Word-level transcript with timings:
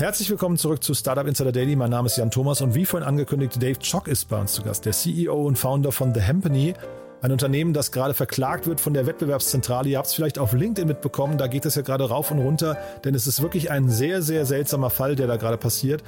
Herzlich 0.00 0.30
willkommen 0.30 0.56
zurück 0.56 0.82
zu 0.82 0.94
Startup 0.94 1.26
Insider 1.26 1.52
Daily. 1.52 1.76
Mein 1.76 1.90
Name 1.90 2.06
ist 2.06 2.16
Jan 2.16 2.30
Thomas 2.30 2.62
und 2.62 2.74
wie 2.74 2.86
vorhin 2.86 3.06
angekündigt, 3.06 3.62
Dave 3.62 3.78
Chock 3.78 4.08
ist 4.08 4.30
bei 4.30 4.40
uns 4.40 4.54
zu 4.54 4.62
Gast, 4.62 4.86
der 4.86 4.94
CEO 4.94 5.46
und 5.46 5.58
Founder 5.58 5.92
von 5.92 6.14
The 6.14 6.20
Hempany. 6.20 6.72
Ein 7.20 7.32
Unternehmen, 7.32 7.74
das 7.74 7.92
gerade 7.92 8.14
verklagt 8.14 8.66
wird 8.66 8.80
von 8.80 8.94
der 8.94 9.06
Wettbewerbszentrale. 9.06 9.90
Ihr 9.90 9.98
habt 9.98 10.06
es 10.06 10.14
vielleicht 10.14 10.38
auf 10.38 10.54
LinkedIn 10.54 10.88
mitbekommen, 10.88 11.36
da 11.36 11.48
geht 11.48 11.66
es 11.66 11.74
ja 11.74 11.82
gerade 11.82 12.08
rauf 12.08 12.30
und 12.30 12.38
runter, 12.38 12.78
denn 13.04 13.14
es 13.14 13.26
ist 13.26 13.42
wirklich 13.42 13.70
ein 13.70 13.90
sehr, 13.90 14.22
sehr 14.22 14.46
seltsamer 14.46 14.88
Fall, 14.88 15.16
der 15.16 15.26
da 15.26 15.36
gerade 15.36 15.58
passiert. 15.58 16.02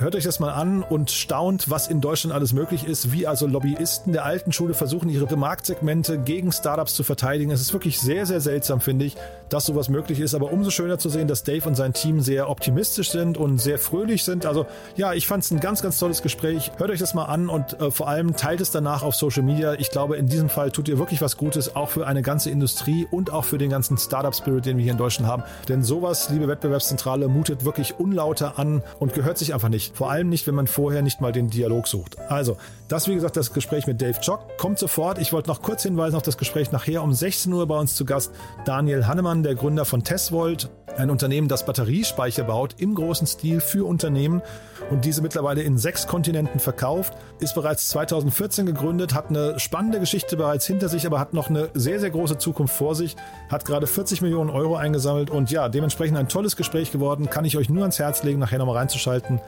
Hört 0.00 0.14
euch 0.14 0.22
das 0.22 0.38
mal 0.38 0.52
an 0.52 0.84
und 0.84 1.10
staunt, 1.10 1.70
was 1.70 1.88
in 1.88 2.00
Deutschland 2.00 2.32
alles 2.32 2.52
möglich 2.52 2.84
ist, 2.84 3.10
wie 3.10 3.26
also 3.26 3.48
Lobbyisten 3.48 4.12
der 4.12 4.24
alten 4.24 4.52
Schule 4.52 4.72
versuchen, 4.72 5.10
ihre 5.10 5.36
Marktsegmente 5.36 6.18
gegen 6.18 6.52
Startups 6.52 6.94
zu 6.94 7.02
verteidigen. 7.02 7.50
Es 7.50 7.60
ist 7.60 7.72
wirklich 7.72 7.98
sehr, 7.98 8.24
sehr 8.24 8.40
seltsam, 8.40 8.80
finde 8.80 9.06
ich, 9.06 9.16
dass 9.48 9.66
sowas 9.66 9.88
möglich 9.88 10.20
ist. 10.20 10.36
Aber 10.36 10.52
umso 10.52 10.70
schöner 10.70 11.00
zu 11.00 11.08
sehen, 11.08 11.26
dass 11.26 11.42
Dave 11.42 11.68
und 11.68 11.74
sein 11.74 11.94
Team 11.94 12.20
sehr 12.20 12.48
optimistisch 12.48 13.10
sind 13.10 13.38
und 13.38 13.58
sehr 13.58 13.76
fröhlich 13.80 14.22
sind. 14.22 14.46
Also 14.46 14.66
ja, 14.94 15.14
ich 15.14 15.26
fand 15.26 15.42
es 15.42 15.50
ein 15.50 15.58
ganz, 15.58 15.82
ganz 15.82 15.98
tolles 15.98 16.22
Gespräch. 16.22 16.70
Hört 16.76 16.90
euch 16.90 17.00
das 17.00 17.14
mal 17.14 17.24
an 17.24 17.48
und 17.48 17.80
äh, 17.80 17.90
vor 17.90 18.06
allem 18.06 18.36
teilt 18.36 18.60
es 18.60 18.70
danach 18.70 19.02
auf 19.02 19.16
Social 19.16 19.42
Media. 19.42 19.74
Ich 19.74 19.90
glaube, 19.90 20.16
in 20.16 20.28
diesem 20.28 20.48
Fall 20.48 20.70
tut 20.70 20.86
ihr 20.86 20.98
wirklich 20.98 21.22
was 21.22 21.36
Gutes, 21.36 21.74
auch 21.74 21.90
für 21.90 22.06
eine 22.06 22.22
ganze 22.22 22.50
Industrie 22.50 23.08
und 23.10 23.32
auch 23.32 23.44
für 23.44 23.58
den 23.58 23.70
ganzen 23.70 23.98
Startup-Spirit, 23.98 24.64
den 24.64 24.76
wir 24.76 24.84
hier 24.84 24.92
in 24.92 24.98
Deutschland 24.98 25.28
haben. 25.28 25.42
Denn 25.68 25.82
sowas, 25.82 26.30
liebe 26.30 26.46
Wettbewerbszentrale, 26.46 27.26
mutet 27.26 27.64
wirklich 27.64 27.98
unlauter 27.98 28.60
an 28.60 28.84
und 29.00 29.12
gehört 29.12 29.38
sich 29.38 29.54
einfach 29.54 29.68
nicht. 29.68 29.87
Vor 29.94 30.10
allem 30.10 30.28
nicht, 30.28 30.46
wenn 30.46 30.54
man 30.54 30.66
vorher 30.66 31.02
nicht 31.02 31.20
mal 31.20 31.32
den 31.32 31.50
Dialog 31.50 31.88
sucht. 31.88 32.18
Also, 32.28 32.56
das 32.88 33.08
wie 33.08 33.14
gesagt 33.14 33.36
das 33.36 33.52
Gespräch 33.52 33.86
mit 33.86 34.00
Dave 34.00 34.20
Chock 34.20 34.58
kommt 34.58 34.78
sofort. 34.78 35.18
Ich 35.18 35.32
wollte 35.32 35.48
noch 35.48 35.62
kurz 35.62 35.82
hinweisen 35.82 36.16
auf 36.16 36.22
das 36.22 36.38
Gespräch 36.38 36.72
nachher 36.72 37.02
um 37.02 37.12
16 37.12 37.52
Uhr 37.52 37.66
bei 37.66 37.78
uns 37.78 37.94
zu 37.94 38.04
Gast 38.04 38.32
Daniel 38.64 39.06
Hannemann, 39.06 39.42
der 39.42 39.54
Gründer 39.54 39.84
von 39.84 40.04
Tesvolt, 40.04 40.70
ein 40.96 41.10
Unternehmen, 41.10 41.48
das 41.48 41.64
Batteriespeicher 41.64 42.44
baut 42.44 42.76
im 42.78 42.94
großen 42.94 43.26
Stil 43.26 43.60
für 43.60 43.86
Unternehmen 43.86 44.42
und 44.90 45.04
diese 45.04 45.22
mittlerweile 45.22 45.62
in 45.62 45.78
sechs 45.78 46.06
Kontinenten 46.06 46.60
verkauft, 46.60 47.12
ist 47.40 47.54
bereits 47.54 47.88
2014 47.88 48.66
gegründet, 48.66 49.14
hat 49.14 49.28
eine 49.28 49.60
spannende 49.60 50.00
Geschichte 50.00 50.36
bereits 50.36 50.66
hinter 50.66 50.88
sich, 50.88 51.06
aber 51.06 51.20
hat 51.20 51.34
noch 51.34 51.50
eine 51.50 51.70
sehr, 51.74 52.00
sehr 52.00 52.10
große 52.10 52.38
Zukunft 52.38 52.74
vor 52.74 52.94
sich, 52.94 53.16
hat 53.48 53.64
gerade 53.64 53.86
40 53.86 54.22
Millionen 54.22 54.50
Euro 54.50 54.76
eingesammelt 54.76 55.30
und 55.30 55.50
ja, 55.50 55.68
dementsprechend 55.68 56.16
ein 56.16 56.28
tolles 56.28 56.56
Gespräch 56.56 56.90
geworden, 56.90 57.30
kann 57.30 57.44
ich 57.44 57.56
euch 57.56 57.68
nur 57.68 57.82
ans 57.82 57.98
Herz 57.98 58.22
legen, 58.22 58.38
nachher 58.38 58.58
nochmal 58.58 58.76
reinzuschalten. 58.76 59.40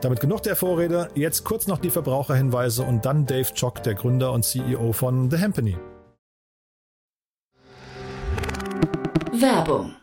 Damit 0.00 0.20
genug 0.20 0.42
der 0.42 0.56
Vorrede, 0.56 1.10
jetzt 1.14 1.44
kurz 1.44 1.66
noch 1.66 1.78
die 1.78 1.90
Verbraucherhinweise 1.90 2.82
und 2.82 3.04
dann 3.04 3.26
Dave 3.26 3.52
Chock, 3.54 3.82
der 3.82 3.94
Gründer 3.94 4.32
und 4.32 4.44
CEO 4.44 4.92
von 4.92 5.30
The 5.30 5.36
Hempany. 5.38 5.76
Werbung. 9.32 9.94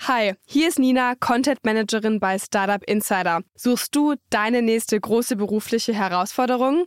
Hi, 0.00 0.34
hier 0.44 0.68
ist 0.68 0.78
Nina, 0.78 1.14
Content 1.18 1.64
Managerin 1.64 2.20
bei 2.20 2.38
Startup 2.38 2.82
Insider. 2.84 3.40
Suchst 3.54 3.94
du 3.96 4.14
deine 4.30 4.62
nächste 4.62 5.00
große 5.00 5.36
berufliche 5.36 5.94
Herausforderung? 5.94 6.86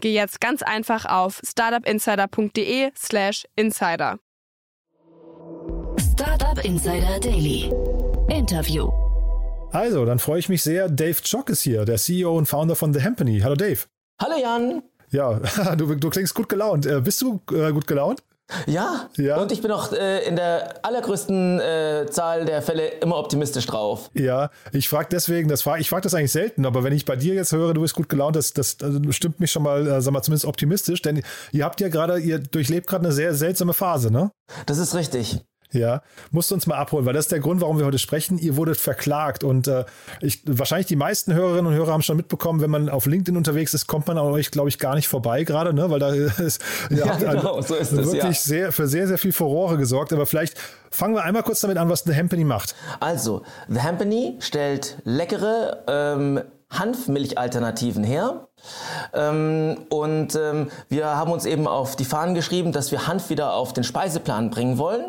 geh 0.00 0.12
jetzt 0.12 0.40
ganz 0.40 0.62
einfach 0.62 1.04
auf 1.04 1.40
startupinsider.de/slash 1.44 3.46
insider. 3.56 4.18
Startup 5.98 6.64
Insider 6.64 7.20
Daily. 7.20 7.72
Interview. 8.28 8.90
Also, 9.72 10.04
dann 10.04 10.18
freue 10.18 10.40
ich 10.40 10.48
mich 10.48 10.62
sehr. 10.62 10.88
Dave 10.88 11.20
Chock 11.22 11.48
ist 11.48 11.62
hier, 11.62 11.84
der 11.84 11.96
CEO 11.96 12.36
und 12.36 12.46
Founder 12.46 12.76
von 12.76 12.92
The 12.92 13.00
Hempany. 13.00 13.40
Hallo 13.40 13.54
Dave. 13.54 13.80
Hallo 14.20 14.34
Jan. 14.40 14.82
Ja, 15.10 15.34
du, 15.76 15.94
du 15.94 16.10
klingst 16.10 16.34
gut 16.34 16.48
gelaunt. 16.48 16.86
Äh, 16.86 17.00
bist 17.00 17.22
du 17.22 17.40
äh, 17.52 17.72
gut 17.72 17.86
gelaunt? 17.86 18.22
Ja, 18.66 19.08
Ja. 19.16 19.36
und 19.40 19.52
ich 19.52 19.62
bin 19.62 19.70
auch 19.70 19.92
äh, 19.92 20.26
in 20.26 20.36
der 20.36 20.84
allergrößten 20.84 21.60
äh, 21.60 22.06
Zahl 22.10 22.44
der 22.44 22.62
Fälle 22.62 22.88
immer 23.00 23.16
optimistisch 23.16 23.66
drauf. 23.66 24.10
Ja, 24.14 24.50
ich 24.72 24.88
frage 24.88 25.08
deswegen, 25.10 25.48
das 25.48 25.62
frag, 25.62 25.80
ich 25.80 25.88
frage 25.88 26.02
das 26.02 26.14
eigentlich 26.14 26.32
selten, 26.32 26.66
aber 26.66 26.84
wenn 26.84 26.92
ich 26.92 27.04
bei 27.04 27.16
dir 27.16 27.34
jetzt 27.34 27.52
höre, 27.52 27.74
du 27.74 27.80
bist 27.82 27.94
gut 27.94 28.08
gelaunt, 28.08 28.36
das, 28.36 28.52
das, 28.52 28.76
also 28.82 29.00
stimmt 29.12 29.40
mich 29.40 29.50
schon 29.50 29.62
mal, 29.62 29.86
äh, 29.86 30.00
sag 30.00 30.12
mal, 30.12 30.22
zumindest 30.22 30.44
optimistisch, 30.46 31.02
denn 31.02 31.22
ihr 31.52 31.64
habt 31.64 31.80
ja 31.80 31.88
gerade, 31.88 32.18
ihr 32.18 32.38
durchlebt 32.38 32.86
gerade 32.86 33.04
eine 33.04 33.12
sehr 33.12 33.34
seltsame 33.34 33.72
Phase, 33.74 34.10
ne? 34.12 34.30
Das 34.66 34.78
ist 34.78 34.94
richtig. 34.94 35.40
Ja, 35.72 36.02
musst 36.30 36.50
du 36.50 36.54
uns 36.56 36.66
mal 36.66 36.76
abholen, 36.76 37.06
weil 37.06 37.12
das 37.12 37.26
ist 37.26 37.32
der 37.32 37.38
Grund, 37.40 37.60
warum 37.60 37.78
wir 37.78 37.86
heute 37.86 37.98
sprechen. 37.98 38.38
Ihr 38.38 38.56
wurdet 38.56 38.76
verklagt 38.76 39.44
und 39.44 39.68
äh, 39.68 39.84
ich, 40.20 40.42
wahrscheinlich 40.44 40.88
die 40.88 40.96
meisten 40.96 41.32
Hörerinnen 41.32 41.66
und 41.66 41.74
Hörer 41.74 41.92
haben 41.92 42.02
schon 42.02 42.16
mitbekommen, 42.16 42.60
wenn 42.60 42.70
man 42.70 42.88
auf 42.88 43.06
LinkedIn 43.06 43.36
unterwegs 43.36 43.72
ist, 43.72 43.86
kommt 43.86 44.08
man 44.08 44.18
an 44.18 44.24
euch, 44.26 44.50
glaube 44.50 44.68
ich, 44.68 44.78
gar 44.78 44.96
nicht 44.96 45.08
vorbei 45.08 45.44
gerade, 45.44 45.72
ne? 45.72 45.88
Weil 45.90 46.00
da 46.00 46.08
ist 46.12 46.60
Ja, 46.90 47.10
habt 47.10 47.20
genau, 47.20 47.60
so 47.60 47.74
ist 47.76 47.92
es, 47.92 47.98
wirklich 47.98 48.22
ja. 48.22 48.32
sehr 48.32 48.72
für 48.72 48.88
sehr 48.88 49.06
sehr 49.06 49.18
viel 49.18 49.32
Furore 49.32 49.76
gesorgt. 49.76 50.12
Aber 50.12 50.26
vielleicht 50.26 50.56
fangen 50.90 51.14
wir 51.14 51.22
einmal 51.24 51.42
kurz 51.42 51.60
damit 51.60 51.76
an, 51.76 51.88
was 51.88 52.00
The 52.00 52.12
Hempany 52.12 52.44
macht. 52.44 52.74
Also, 52.98 53.42
The 53.68 53.80
Hempany 53.80 54.36
stellt 54.40 54.98
leckere 55.04 55.84
ähm, 55.86 56.40
Hanfmilchalternativen 56.70 58.04
her. 58.04 58.48
Ähm, 59.12 59.78
und 59.88 60.36
ähm, 60.36 60.70
wir 60.88 61.06
haben 61.06 61.32
uns 61.32 61.44
eben 61.44 61.66
auf 61.66 61.96
die 61.96 62.04
Fahnen 62.04 62.34
geschrieben, 62.34 62.72
dass 62.72 62.92
wir 62.92 63.06
Hanf 63.06 63.30
wieder 63.30 63.54
auf 63.54 63.72
den 63.72 63.84
Speiseplan 63.84 64.50
bringen 64.50 64.78
wollen 64.78 65.04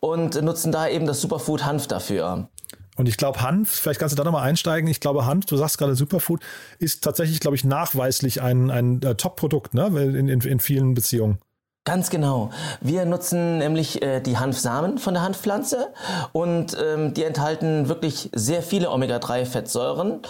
und 0.00 0.40
nutzen 0.42 0.72
da 0.72 0.88
eben 0.88 1.06
das 1.06 1.20
Superfood 1.20 1.64
Hanf 1.64 1.86
dafür. 1.86 2.48
Und 2.96 3.08
ich 3.08 3.18
glaube, 3.18 3.42
Hanf, 3.42 3.70
vielleicht 3.70 4.00
kannst 4.00 4.14
du 4.14 4.16
da 4.16 4.24
nochmal 4.24 4.48
einsteigen. 4.48 4.88
Ich 4.88 5.00
glaube, 5.00 5.26
Hanf, 5.26 5.44
du 5.44 5.56
sagst 5.56 5.78
gerade 5.78 5.94
Superfood, 5.94 6.40
ist 6.78 7.04
tatsächlich, 7.04 7.40
glaube 7.40 7.54
ich, 7.54 7.64
nachweislich 7.64 8.40
ein, 8.40 8.70
ein 8.70 9.02
äh, 9.02 9.14
Top-Produkt 9.14 9.74
ne? 9.74 9.86
in, 9.86 10.28
in, 10.28 10.40
in 10.40 10.60
vielen 10.60 10.94
Beziehungen. 10.94 11.38
Ganz 11.86 12.10
genau. 12.10 12.50
Wir 12.80 13.06
nutzen 13.06 13.58
nämlich 13.58 14.02
äh, 14.02 14.20
die 14.20 14.36
Hanfsamen 14.38 14.98
von 14.98 15.14
der 15.14 15.22
Hanfpflanze 15.22 15.94
und 16.32 16.76
ähm, 16.78 17.14
die 17.14 17.22
enthalten 17.22 17.88
wirklich 17.88 18.28
sehr 18.34 18.60
viele 18.60 18.90
Omega-3-Fettsäuren, 18.90 20.20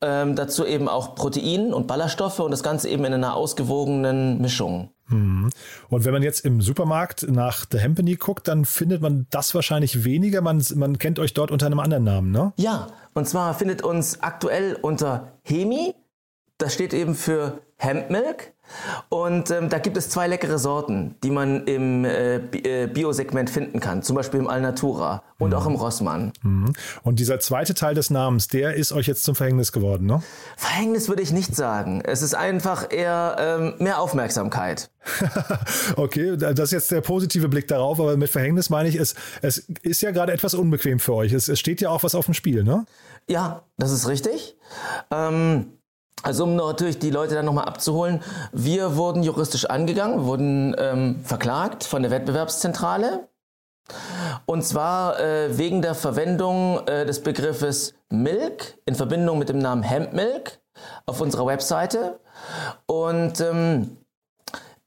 ähm, 0.00 0.36
dazu 0.36 0.64
eben 0.64 0.88
auch 0.88 1.14
Protein 1.14 1.74
und 1.74 1.86
Ballaststoffe 1.86 2.40
und 2.40 2.50
das 2.50 2.62
Ganze 2.62 2.88
eben 2.88 3.04
in 3.04 3.12
einer 3.12 3.36
ausgewogenen 3.36 4.40
Mischung. 4.40 4.88
Und 5.10 5.52
wenn 5.90 6.12
man 6.12 6.22
jetzt 6.22 6.46
im 6.46 6.62
Supermarkt 6.62 7.30
nach 7.30 7.66
The 7.70 7.78
Hempany 7.78 8.16
guckt, 8.16 8.48
dann 8.48 8.64
findet 8.64 9.02
man 9.02 9.26
das 9.28 9.54
wahrscheinlich 9.54 10.04
weniger. 10.04 10.40
Man, 10.40 10.64
man 10.76 10.96
kennt 10.96 11.18
euch 11.18 11.34
dort 11.34 11.50
unter 11.50 11.66
einem 11.66 11.80
anderen 11.80 12.04
Namen, 12.04 12.30
ne? 12.30 12.54
Ja, 12.56 12.86
und 13.12 13.28
zwar 13.28 13.52
findet 13.52 13.82
uns 13.82 14.22
aktuell 14.22 14.78
unter 14.80 15.32
Hemi, 15.42 15.94
das 16.56 16.72
steht 16.74 16.94
eben 16.94 17.14
für 17.14 17.60
Hemp 17.76 18.08
Milk. 18.08 18.54
Und 19.08 19.50
ähm, 19.50 19.68
da 19.68 19.78
gibt 19.78 19.96
es 19.96 20.08
zwei 20.08 20.26
leckere 20.26 20.58
Sorten, 20.58 21.14
die 21.22 21.30
man 21.30 21.64
im 21.66 22.04
äh, 22.04 22.36
äh, 22.36 22.86
Biosegment 22.86 23.50
finden 23.50 23.80
kann. 23.80 24.02
Zum 24.02 24.16
Beispiel 24.16 24.40
im 24.40 24.48
Alnatura 24.48 25.22
und 25.38 25.54
auch 25.54 25.66
im 25.66 25.74
Rossmann. 25.74 26.32
Und 27.02 27.18
dieser 27.18 27.40
zweite 27.40 27.74
Teil 27.74 27.94
des 27.94 28.10
Namens, 28.10 28.46
der 28.48 28.74
ist 28.74 28.92
euch 28.92 29.06
jetzt 29.06 29.24
zum 29.24 29.34
Verhängnis 29.34 29.72
geworden, 29.72 30.06
ne? 30.06 30.22
Verhängnis 30.56 31.08
würde 31.08 31.22
ich 31.22 31.32
nicht 31.32 31.56
sagen. 31.56 32.00
Es 32.04 32.22
ist 32.22 32.34
einfach 32.34 32.92
eher 32.92 33.36
ähm, 33.38 33.74
mehr 33.78 34.00
Aufmerksamkeit. 34.00 34.90
okay, 35.96 36.36
das 36.36 36.60
ist 36.60 36.70
jetzt 36.72 36.90
der 36.92 37.00
positive 37.00 37.48
Blick 37.48 37.66
darauf, 37.66 37.98
aber 37.98 38.16
mit 38.16 38.30
Verhängnis 38.30 38.70
meine 38.70 38.88
ich, 38.88 38.94
es, 38.94 39.14
es 39.40 39.58
ist 39.82 40.00
ja 40.02 40.12
gerade 40.12 40.32
etwas 40.32 40.54
unbequem 40.54 41.00
für 41.00 41.14
euch. 41.14 41.32
Es, 41.32 41.48
es 41.48 41.58
steht 41.58 41.80
ja 41.80 41.90
auch 41.90 42.04
was 42.04 42.14
auf 42.14 42.26
dem 42.26 42.34
Spiel, 42.34 42.62
ne? 42.62 42.86
Ja, 43.28 43.62
das 43.78 43.92
ist 43.92 44.08
richtig. 44.08 44.56
Ähm, 45.10 45.72
also 46.22 46.44
um 46.44 46.56
natürlich 46.56 46.98
die 46.98 47.10
Leute 47.10 47.34
dann 47.34 47.44
nochmal 47.44 47.64
abzuholen, 47.64 48.22
wir 48.52 48.96
wurden 48.96 49.22
juristisch 49.22 49.64
angegangen, 49.66 50.24
wurden 50.24 50.74
ähm, 50.78 51.20
verklagt 51.24 51.84
von 51.84 52.02
der 52.02 52.10
Wettbewerbszentrale. 52.10 53.28
Und 54.46 54.62
zwar 54.62 55.18
äh, 55.18 55.58
wegen 55.58 55.82
der 55.82 55.94
Verwendung 55.94 56.86
äh, 56.86 57.04
des 57.04 57.22
Begriffes 57.22 57.94
Milk 58.08 58.78
in 58.84 58.94
Verbindung 58.94 59.38
mit 59.38 59.48
dem 59.48 59.58
Namen 59.58 59.82
Hemp 59.82 60.12
Milk 60.12 60.60
auf 61.06 61.20
unserer 61.20 61.46
Webseite 61.46 62.20
und 62.86 63.40
ähm, 63.40 63.96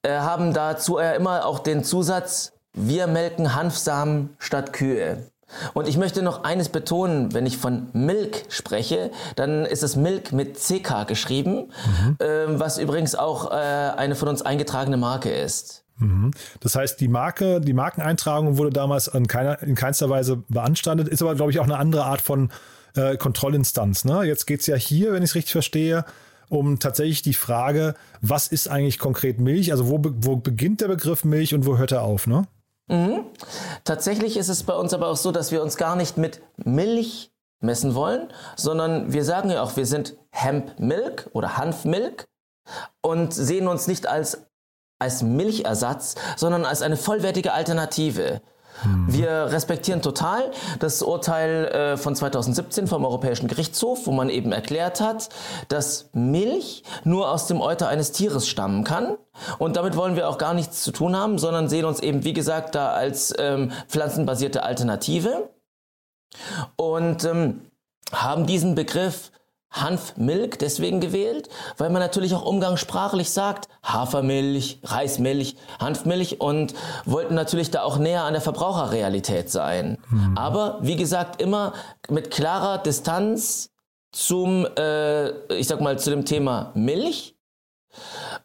äh, 0.01 0.11
haben 0.11 0.53
dazu 0.53 0.97
äh, 0.97 1.15
immer 1.15 1.45
auch 1.45 1.59
den 1.59 1.83
Zusatz, 1.83 2.53
wir 2.73 3.07
melken 3.07 3.55
Hanfsamen 3.55 4.35
statt 4.39 4.73
Kühe. 4.73 5.31
Und 5.73 5.87
ich 5.87 5.97
möchte 5.97 6.21
noch 6.21 6.43
eines 6.43 6.69
betonen, 6.69 7.33
wenn 7.33 7.45
ich 7.45 7.57
von 7.57 7.87
Milk 7.93 8.45
spreche, 8.49 9.11
dann 9.35 9.65
ist 9.65 9.83
es 9.83 9.95
Milk 9.95 10.31
mit 10.31 10.57
CK 10.57 11.05
geschrieben, 11.07 11.71
mhm. 12.01 12.17
äh, 12.19 12.59
was 12.59 12.77
übrigens 12.77 13.15
auch 13.15 13.51
äh, 13.51 13.55
eine 13.55 14.15
von 14.15 14.27
uns 14.27 14.41
eingetragene 14.41 14.97
Marke 14.97 15.29
ist. 15.29 15.83
Mhm. 15.97 16.31
Das 16.59 16.75
heißt, 16.75 16.99
die 16.99 17.07
Marke, 17.07 17.61
die 17.61 17.73
Markeneintragung 17.73 18.57
wurde 18.57 18.71
damals 18.71 19.07
in, 19.07 19.27
keiner, 19.27 19.61
in 19.63 19.75
keinster 19.75 20.09
Weise 20.09 20.43
beanstandet, 20.49 21.07
ist 21.07 21.21
aber, 21.21 21.35
glaube 21.35 21.51
ich, 21.51 21.59
auch 21.59 21.65
eine 21.65 21.77
andere 21.77 22.05
Art 22.05 22.21
von 22.21 22.49
äh, 22.95 23.17
Kontrollinstanz. 23.17 24.05
Ne? 24.05 24.23
Jetzt 24.23 24.45
geht 24.45 24.61
es 24.61 24.67
ja 24.67 24.75
hier, 24.75 25.13
wenn 25.13 25.23
ich 25.23 25.31
es 25.31 25.35
richtig 25.35 25.53
verstehe, 25.53 26.05
um 26.49 26.79
tatsächlich 26.79 27.21
die 27.21 27.33
Frage, 27.33 27.95
was 28.21 28.47
ist 28.47 28.69
eigentlich 28.69 28.99
konkret 28.99 29.39
Milch? 29.39 29.71
Also 29.71 29.89
wo, 29.89 29.99
wo 30.03 30.35
beginnt 30.35 30.81
der 30.81 30.87
Begriff 30.87 31.23
Milch 31.23 31.53
und 31.53 31.65
wo 31.65 31.77
hört 31.77 31.91
er 31.91 32.03
auf? 32.03 32.27
Ne? 32.27 32.47
Mhm. 32.87 33.25
Tatsächlich 33.83 34.37
ist 34.37 34.49
es 34.49 34.63
bei 34.63 34.73
uns 34.73 34.93
aber 34.93 35.07
auch 35.07 35.17
so, 35.17 35.31
dass 35.31 35.51
wir 35.51 35.61
uns 35.61 35.77
gar 35.77 35.95
nicht 35.95 36.17
mit 36.17 36.41
Milch 36.57 37.31
messen 37.61 37.95
wollen, 37.95 38.31
sondern 38.55 39.11
wir 39.13 39.23
sagen 39.23 39.49
ja 39.49 39.63
auch, 39.63 39.75
wir 39.75 39.85
sind 39.85 40.15
Hemp 40.29 40.79
Milk 40.79 41.29
oder 41.33 41.57
Hanfmilk 41.57 42.25
und 43.01 43.33
sehen 43.33 43.67
uns 43.67 43.87
nicht 43.87 44.07
als, 44.07 44.45
als 44.99 45.23
Milchersatz, 45.23 46.15
sondern 46.37 46.65
als 46.65 46.81
eine 46.81 46.97
vollwertige 46.97 47.53
Alternative. 47.53 48.41
Mhm. 48.83 49.05
Wir 49.07 49.29
respektieren 49.51 50.01
total 50.01 50.51
das 50.79 51.01
Urteil 51.01 51.65
äh, 51.65 51.97
von 51.97 52.15
2017 52.15 52.87
vom 52.87 53.05
Europäischen 53.05 53.47
Gerichtshof, 53.47 54.05
wo 54.05 54.11
man 54.11 54.29
eben 54.29 54.51
erklärt 54.51 55.01
hat, 55.01 55.29
dass 55.69 56.09
Milch 56.13 56.83
nur 57.03 57.31
aus 57.31 57.47
dem 57.47 57.61
Euter 57.61 57.87
eines 57.87 58.11
Tieres 58.11 58.47
stammen 58.47 58.83
kann. 58.83 59.17
Und 59.57 59.75
damit 59.75 59.95
wollen 59.95 60.15
wir 60.15 60.29
auch 60.29 60.37
gar 60.37 60.53
nichts 60.53 60.83
zu 60.83 60.91
tun 60.91 61.15
haben, 61.15 61.37
sondern 61.37 61.67
sehen 61.69 61.85
uns 61.85 61.99
eben, 61.99 62.23
wie 62.23 62.33
gesagt, 62.33 62.75
da 62.75 62.91
als 62.91 63.33
ähm, 63.37 63.71
pflanzenbasierte 63.87 64.63
Alternative 64.63 65.49
und 66.75 67.23
ähm, 67.25 67.61
haben 68.11 68.45
diesen 68.45 68.75
Begriff 68.75 69.31
Hanfmilk 69.75 70.57
deswegen 70.59 71.01
gewählt, 71.01 71.49
weil 71.77 71.89
man 71.89 72.01
natürlich 72.01 72.33
auch 72.33 72.45
umgangssprachlich 72.45 73.29
sagt 73.29 73.67
Hafermilch, 73.83 74.79
Reismilch, 74.83 75.57
Hanfmilch 75.79 76.39
und 76.39 76.73
wollten 77.05 77.35
natürlich 77.35 77.71
da 77.71 77.83
auch 77.83 77.97
näher 77.97 78.23
an 78.23 78.33
der 78.33 78.41
Verbraucherrealität 78.41 79.51
sein. 79.51 79.97
Mhm. 80.09 80.37
Aber 80.37 80.79
wie 80.81 80.95
gesagt, 80.95 81.41
immer 81.41 81.73
mit 82.09 82.31
klarer 82.31 82.77
Distanz 82.77 83.69
zum, 84.11 84.65
äh, 84.77 85.29
ich 85.53 85.67
sag 85.67 85.81
mal, 85.81 85.99
zu 85.99 86.09
dem 86.09 86.25
Thema 86.25 86.71
Milch, 86.73 87.35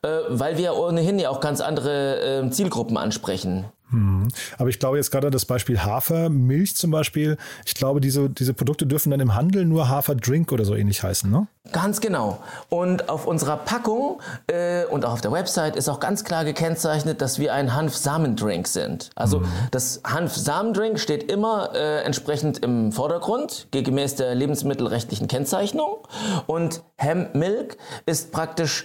äh, 0.03 0.09
weil 0.29 0.59
wir 0.59 0.77
ohnehin 0.77 1.19
ja 1.19 1.31
auch 1.31 1.41
ganz 1.41 1.61
andere 1.61 2.43
äh, 2.44 2.50
Zielgruppen 2.50 2.97
ansprechen. 2.97 3.67
Hm. 3.90 4.28
Aber 4.58 4.69
ich 4.69 4.78
glaube 4.78 4.96
jetzt 4.96 5.10
gerade 5.10 5.31
das 5.31 5.46
Beispiel 5.46 5.82
Hafermilch 5.82 6.76
zum 6.76 6.90
Beispiel. 6.90 7.37
Ich 7.66 7.75
glaube, 7.75 8.00
diese, 8.00 8.31
diese 8.31 8.54
Produkte 8.54 8.87
dürfen 8.87 9.10
dann 9.10 9.20
im 9.20 9.34
Handel 9.34 9.64
nur 9.64 9.88
Haferdrink 9.88 10.52
oder 10.52 10.64
so 10.64 10.75
ähnlich 10.75 11.02
heißen, 11.02 11.31
ne? 11.31 11.48
Ganz 11.72 12.00
genau. 12.00 12.38
Und 12.69 13.08
auf 13.08 13.26
unserer 13.26 13.56
Packung 13.56 14.20
äh, 14.46 14.84
und 14.87 15.05
auch 15.05 15.12
auf 15.12 15.20
der 15.20 15.32
Website 15.32 15.76
ist 15.76 15.88
auch 15.88 16.00
ganz 16.00 16.25
klar 16.25 16.44
gekennzeichnet, 16.44 17.20
dass 17.20 17.38
wir 17.38 17.55
ein 17.55 17.75
Hanf-Samendrink 17.75 18.67
sind. 18.67 19.11
Also 19.14 19.40
mhm. 19.40 19.46
das 19.70 20.00
Hanf-Samendrink 20.05 20.99
steht 20.99 21.31
immer 21.31 21.70
äh, 21.75 22.02
entsprechend 22.02 22.58
im 22.64 22.93
Vordergrund, 22.93 23.69
gemäß 23.70 24.17
der 24.17 24.34
lebensmittelrechtlichen 24.34 25.28
Kennzeichnung. 25.28 25.99
Und 26.46 26.82
Hemp 26.96 27.34
Milk 27.34 27.76
ist 28.06 28.32
praktisch 28.32 28.84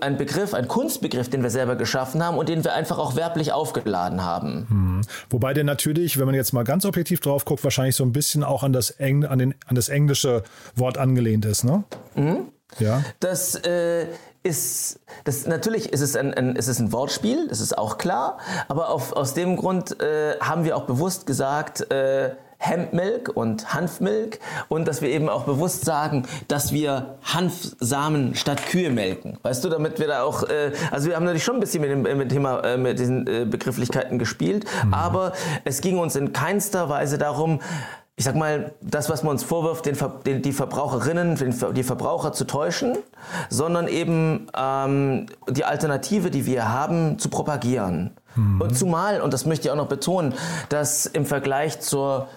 ein 0.00 0.16
Begriff, 0.16 0.54
ein 0.54 0.68
Kunstbegriff, 0.68 1.28
den 1.28 1.42
wir 1.42 1.50
selber 1.50 1.76
geschaffen 1.76 2.24
haben 2.24 2.38
und 2.38 2.48
den 2.48 2.64
wir 2.64 2.74
einfach 2.74 2.98
auch 2.98 3.16
werblich 3.16 3.52
aufgeladen 3.52 4.24
haben. 4.24 4.66
Mhm. 4.68 5.00
Wobei 5.30 5.54
der 5.54 5.64
natürlich, 5.64 6.18
wenn 6.18 6.26
man 6.26 6.34
jetzt 6.34 6.52
mal 6.52 6.64
ganz 6.64 6.84
objektiv 6.84 7.20
drauf 7.20 7.44
guckt, 7.44 7.62
wahrscheinlich 7.62 7.96
so 7.96 8.04
ein 8.04 8.12
bisschen 8.12 8.42
auch 8.42 8.62
an 8.62 8.72
das, 8.72 8.90
Eng, 8.90 9.24
an 9.24 9.38
den, 9.38 9.54
an 9.66 9.74
das 9.74 9.88
englische 9.88 10.42
Wort 10.74 10.98
angelehnt 10.98 11.44
ist, 11.44 11.64
ne? 11.64 11.84
Mhm. 12.14 12.48
Ja. 12.78 13.02
Das 13.20 13.54
äh, 13.54 14.06
ist, 14.42 15.00
das, 15.24 15.46
natürlich 15.46 15.92
ist 15.92 16.00
es 16.00 16.16
ein, 16.16 16.32
ein, 16.34 16.56
ist 16.56 16.68
es 16.68 16.78
ein 16.78 16.92
Wortspiel, 16.92 17.48
das 17.48 17.60
ist 17.60 17.76
auch 17.76 17.98
klar, 17.98 18.38
aber 18.68 18.90
auf, 18.90 19.12
aus 19.12 19.34
dem 19.34 19.56
Grund 19.56 20.00
äh, 20.00 20.38
haben 20.40 20.64
wir 20.64 20.76
auch 20.76 20.84
bewusst 20.84 21.26
gesagt, 21.26 21.90
äh, 21.90 22.30
Hempmilk 22.58 23.28
und 23.34 23.74
Hanfmilk 23.74 24.38
und 24.68 24.88
dass 24.88 25.02
wir 25.02 25.10
eben 25.10 25.28
auch 25.28 25.44
bewusst 25.44 25.84
sagen, 25.84 26.26
dass 26.48 26.72
wir 26.72 27.18
Hanfsamen 27.22 28.34
statt 28.34 28.64
Kühe 28.66 28.90
melken. 28.90 29.38
Weißt 29.42 29.62
du, 29.62 29.68
damit 29.68 29.98
wir 29.98 30.06
da 30.06 30.22
auch, 30.22 30.42
äh, 30.44 30.72
also 30.90 31.08
wir 31.08 31.16
haben 31.16 31.24
natürlich 31.24 31.44
schon 31.44 31.56
ein 31.56 31.60
bisschen 31.60 31.82
mit 31.82 31.90
dem, 31.90 32.02
mit 32.02 32.12
dem 32.12 32.28
Thema, 32.28 32.60
äh, 32.60 32.78
mit 32.78 32.98
diesen 32.98 33.26
äh, 33.26 33.44
Begrifflichkeiten 33.44 34.18
gespielt, 34.18 34.64
mhm. 34.84 34.94
aber 34.94 35.32
es 35.64 35.80
ging 35.80 35.98
uns 35.98 36.16
in 36.16 36.32
keinster 36.32 36.88
Weise 36.88 37.18
darum, 37.18 37.60
ich 38.18 38.24
sag 38.24 38.34
mal, 38.34 38.74
das, 38.80 39.10
was 39.10 39.22
man 39.22 39.32
uns 39.32 39.44
vorwirft, 39.44 39.84
den, 39.84 39.96
den, 40.24 40.40
die 40.40 40.52
Verbraucherinnen, 40.52 41.36
den, 41.36 41.74
die 41.74 41.82
Verbraucher 41.82 42.32
zu 42.32 42.46
täuschen, 42.46 42.96
sondern 43.50 43.88
eben 43.88 44.46
ähm, 44.56 45.26
die 45.50 45.64
Alternative, 45.64 46.30
die 46.30 46.46
wir 46.46 46.70
haben, 46.70 47.18
zu 47.18 47.28
propagieren. 47.28 48.16
Mhm. 48.34 48.62
Und 48.62 48.76
zumal, 48.76 49.20
und 49.20 49.34
das 49.34 49.44
möchte 49.44 49.68
ich 49.68 49.72
auch 49.72 49.76
noch 49.76 49.88
betonen, 49.88 50.32
dass 50.70 51.04
im 51.04 51.26
Vergleich 51.26 51.80
zur 51.80 52.28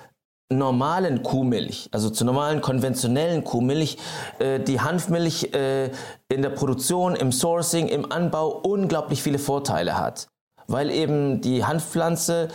normalen 0.51 1.23
Kuhmilch, 1.23 1.87
also 1.93 2.09
zur 2.09 2.25
normalen 2.25 2.59
konventionellen 2.59 3.45
Kuhmilch, 3.45 3.99
äh, 4.39 4.59
die 4.59 4.81
Hanfmilch 4.81 5.53
äh, 5.53 5.91
in 6.27 6.41
der 6.41 6.49
Produktion, 6.49 7.15
im 7.15 7.31
Sourcing, 7.31 7.87
im 7.87 8.11
Anbau 8.11 8.49
unglaublich 8.49 9.23
viele 9.23 9.39
Vorteile 9.39 9.97
hat 9.97 10.27
weil 10.69 10.89
eben 10.91 11.41
die 11.41 11.65
Hanfpflanze 11.65 12.49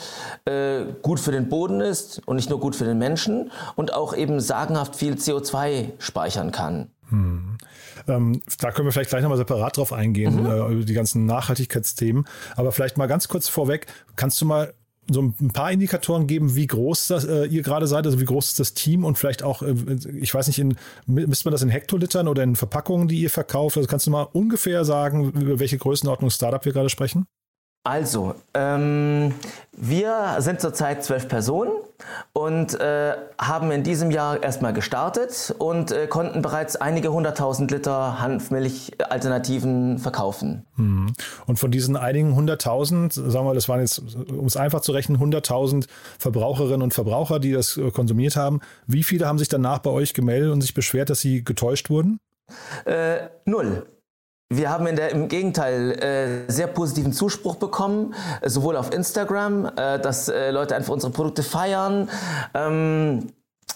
äh, 0.45 0.85
gut 1.03 1.21
für 1.21 1.33
den 1.33 1.49
Boden 1.49 1.81
ist 1.81 2.23
und 2.27 2.37
nicht 2.37 2.51
nur 2.51 2.61
gut 2.61 2.77
für 2.77 2.85
den 2.85 2.99
Menschen 2.99 3.51
und 3.77 3.93
auch 3.93 4.17
eben 4.17 4.41
sagenhaft 4.41 4.97
viel 4.97 5.15
CO2 5.15 5.91
speichern 5.99 6.53
kann. 6.53 6.91
Hm. 7.11 7.59
Ähm, 8.09 8.43
da 8.61 8.71
können 8.71 8.87
wir 8.87 8.93
vielleicht 8.93 9.11
gleich 9.11 9.23
nochmal 9.23 9.39
separat 9.39 9.77
drauf 9.77 9.93
eingehen, 9.93 10.43
mhm. 10.43 10.47
äh, 10.47 10.73
über 10.73 10.85
die 10.85 10.95
ganzen 10.95 11.27
Nachhaltigkeitsthemen. 11.27 12.27
Aber 12.57 12.73
vielleicht 12.73 12.99
mal 12.99 13.07
ganz 13.07 13.29
kurz 13.29 13.49
vorweg, 13.49 13.87
kannst 14.17 14.41
du 14.41 14.47
mal 14.47 14.75
so 15.11 15.23
ein 15.23 15.51
paar 15.53 15.71
Indikatoren 15.71 16.27
geben, 16.27 16.55
wie 16.55 16.67
groß 16.67 17.09
das, 17.09 17.25
äh, 17.25 17.45
ihr 17.45 17.63
gerade 17.63 17.87
seid, 17.87 18.07
also 18.07 18.21
wie 18.21 18.25
groß 18.25 18.49
ist 18.49 18.61
das 18.61 18.75
Team 18.75 19.05
und 19.05 19.19
vielleicht 19.19 19.43
auch, 19.43 19.63
äh, 19.63 19.75
ich 20.19 20.35
weiß 20.35 20.47
nicht, 20.47 20.59
in, 20.59 20.77
misst 21.07 21.45
man 21.45 21.53
das 21.53 21.63
in 21.63 21.69
Hektolitern 21.69 22.27
oder 22.29 22.43
in 22.43 22.57
Verpackungen, 22.57 23.09
die 23.09 23.21
ihr 23.21 23.31
verkauft? 23.31 23.77
Also 23.77 23.87
kannst 23.87 24.07
du 24.07 24.11
mal 24.11 24.23
ungefähr 24.23 24.85
sagen, 24.85 25.31
über 25.33 25.59
welche 25.59 25.79
Größenordnung 25.79 26.31
Startup 26.31 26.65
wir 26.65 26.73
gerade 26.73 26.89
sprechen? 26.89 27.27
Also, 27.87 28.35
ähm, 28.55 29.35
wir 29.73 30.37
sind 30.39 30.59
zurzeit 30.59 31.05
zwölf 31.05 31.29
Personen 31.29 31.73
und 32.33 32.81
äh, 32.81 33.13
haben 33.39 33.71
in 33.71 33.83
diesem 33.83 34.11
Jahr 34.11 34.43
erstmal 34.43 34.73
gestartet 34.73 35.55
und 35.59 35.93
äh, 35.93 36.07
konnten 36.07 36.41
bereits 36.41 36.77
einige 36.77 37.13
hunderttausend 37.13 37.71
Liter 37.71 38.21
Hanfmilch-Alternativen 38.21 39.99
verkaufen. 39.99 40.65
Mhm. 40.77 41.13
Und 41.47 41.59
von 41.59 41.71
diesen 41.71 41.99
einigen 41.99 42.35
hunderttausend, 42.35 43.13
sagen 43.13 43.47
wir, 43.47 43.53
das 43.53 43.69
waren 43.69 43.81
jetzt, 43.81 44.03
um 44.31 44.47
es 44.47 44.57
einfach 44.57 44.81
zu 44.81 44.93
rechnen, 44.93 45.19
hunderttausend 45.19 45.87
Verbraucherinnen 46.19 46.81
und 46.81 46.95
Verbraucher, 46.95 47.39
die 47.39 47.53
das 47.53 47.77
äh, 47.77 47.91
konsumiert 47.91 48.35
haben. 48.35 48.61
Wie 48.87 49.03
viele 49.03 49.27
haben 49.27 49.39
sich 49.39 49.49
danach 49.49 49.81
bei 49.81 49.91
euch 49.91 50.15
gemeldet 50.15 50.53
und 50.53 50.63
sich 50.63 50.73
beschwert, 50.73 51.11
dass 51.11 51.21
sie 51.21 51.45
getäuscht 51.45 51.91
wurden? 51.91 52.19
Äh, 52.87 53.29
null. 53.45 53.87
Wir 54.51 54.71
haben 54.71 54.85
der, 54.95 55.11
im 55.11 55.29
Gegenteil 55.29 55.93
äh, 55.93 56.53
sehr 56.53 56.67
positiven 56.67 57.13
Zuspruch 57.13 57.57
bekommen, 57.57 58.15
äh, 58.41 58.49
sowohl 58.49 58.77
auf 58.77 58.93
Instagram, 58.93 59.67
äh, 59.77 59.99
dass 59.99 60.29
äh, 60.29 60.51
Leute 60.51 60.77
einfach 60.77 60.93
unsere 60.93 61.13
Produkte 61.13 61.43
feiern. 61.43 62.09
Ähm, 62.53 63.31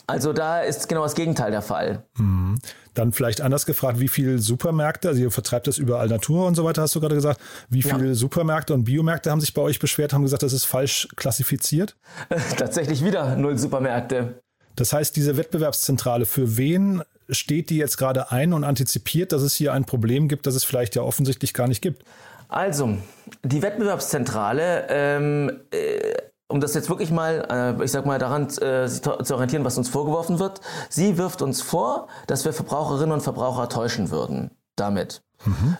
also 0.06 0.32
da 0.32 0.60
ist 0.60 0.88
genau 0.88 1.02
das 1.02 1.14
Gegenteil 1.14 1.50
der 1.50 1.62
Fall. 1.62 2.04
Mhm. 2.16 2.58
Dann 2.94 3.12
vielleicht 3.12 3.40
anders 3.40 3.66
gefragt, 3.66 4.00
wie 4.00 4.08
viele 4.08 4.38
Supermärkte, 4.38 5.08
also 5.08 5.20
ihr 5.20 5.30
vertreibt 5.30 5.66
das 5.66 5.78
überall 5.78 6.08
Natur 6.08 6.46
und 6.46 6.54
so 6.54 6.64
weiter, 6.64 6.82
hast 6.82 6.94
du 6.94 7.00
gerade 7.00 7.14
gesagt, 7.14 7.40
wie 7.68 7.82
viele 7.82 8.08
ja. 8.08 8.14
Supermärkte 8.14 8.74
und 8.74 8.84
Biomärkte 8.84 9.30
haben 9.30 9.40
sich 9.40 9.54
bei 9.54 9.62
euch 9.62 9.78
beschwert, 9.78 10.12
haben 10.12 10.22
gesagt, 10.22 10.42
das 10.42 10.52
ist 10.52 10.64
falsch 10.64 11.08
klassifiziert? 11.16 11.96
Tatsächlich 12.56 13.04
wieder 13.04 13.36
null 13.36 13.58
Supermärkte. 13.58 14.42
Das 14.76 14.92
heißt, 14.92 15.14
diese 15.14 15.36
Wettbewerbszentrale, 15.36 16.24
für 16.24 16.56
wen 16.56 17.02
steht 17.30 17.70
die 17.70 17.76
jetzt 17.76 17.96
gerade 17.96 18.30
ein 18.30 18.52
und 18.52 18.64
antizipiert, 18.64 19.32
dass 19.32 19.42
es 19.42 19.54
hier 19.54 19.72
ein 19.72 19.84
Problem 19.84 20.28
gibt, 20.28 20.46
das 20.46 20.54
es 20.54 20.64
vielleicht 20.64 20.96
ja 20.96 21.02
offensichtlich 21.02 21.54
gar 21.54 21.68
nicht 21.68 21.82
gibt? 21.82 22.04
Also, 22.48 22.96
die 23.44 23.62
Wettbewerbszentrale, 23.62 24.86
ähm, 24.88 25.60
äh, 25.70 26.14
um 26.48 26.60
das 26.60 26.74
jetzt 26.74 26.88
wirklich 26.88 27.10
mal, 27.10 27.76
äh, 27.80 27.84
ich 27.84 27.90
sag 27.92 28.06
mal, 28.06 28.18
daran 28.18 28.44
äh, 28.44 28.88
zu 28.88 29.34
orientieren, 29.34 29.64
was 29.64 29.76
uns 29.76 29.90
vorgeworfen 29.90 30.38
wird, 30.38 30.62
sie 30.88 31.18
wirft 31.18 31.42
uns 31.42 31.60
vor, 31.60 32.08
dass 32.26 32.46
wir 32.46 32.54
Verbraucherinnen 32.54 33.12
und 33.12 33.20
Verbraucher 33.20 33.68
täuschen 33.68 34.10
würden. 34.10 34.50
Damit. 34.80 35.22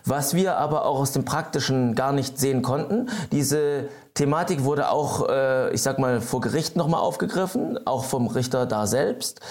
Was 0.05 0.33
wir 0.33 0.57
aber 0.57 0.85
auch 0.85 0.99
aus 0.99 1.11
dem 1.11 1.25
Praktischen 1.25 1.93
gar 1.93 2.13
nicht 2.13 2.39
sehen 2.39 2.61
konnten, 2.61 3.09
diese 3.31 3.89
Thematik 4.13 4.63
wurde 4.63 4.89
auch, 4.89 5.27
äh, 5.27 5.73
ich 5.73 5.81
sag 5.81 5.99
mal, 5.99 6.21
vor 6.21 6.39
Gericht 6.41 6.75
nochmal 6.75 7.01
aufgegriffen, 7.01 7.77
auch 7.85 8.05
vom 8.05 8.27
Richter 8.27 8.65
da 8.65 8.87
selbst. 8.87 9.41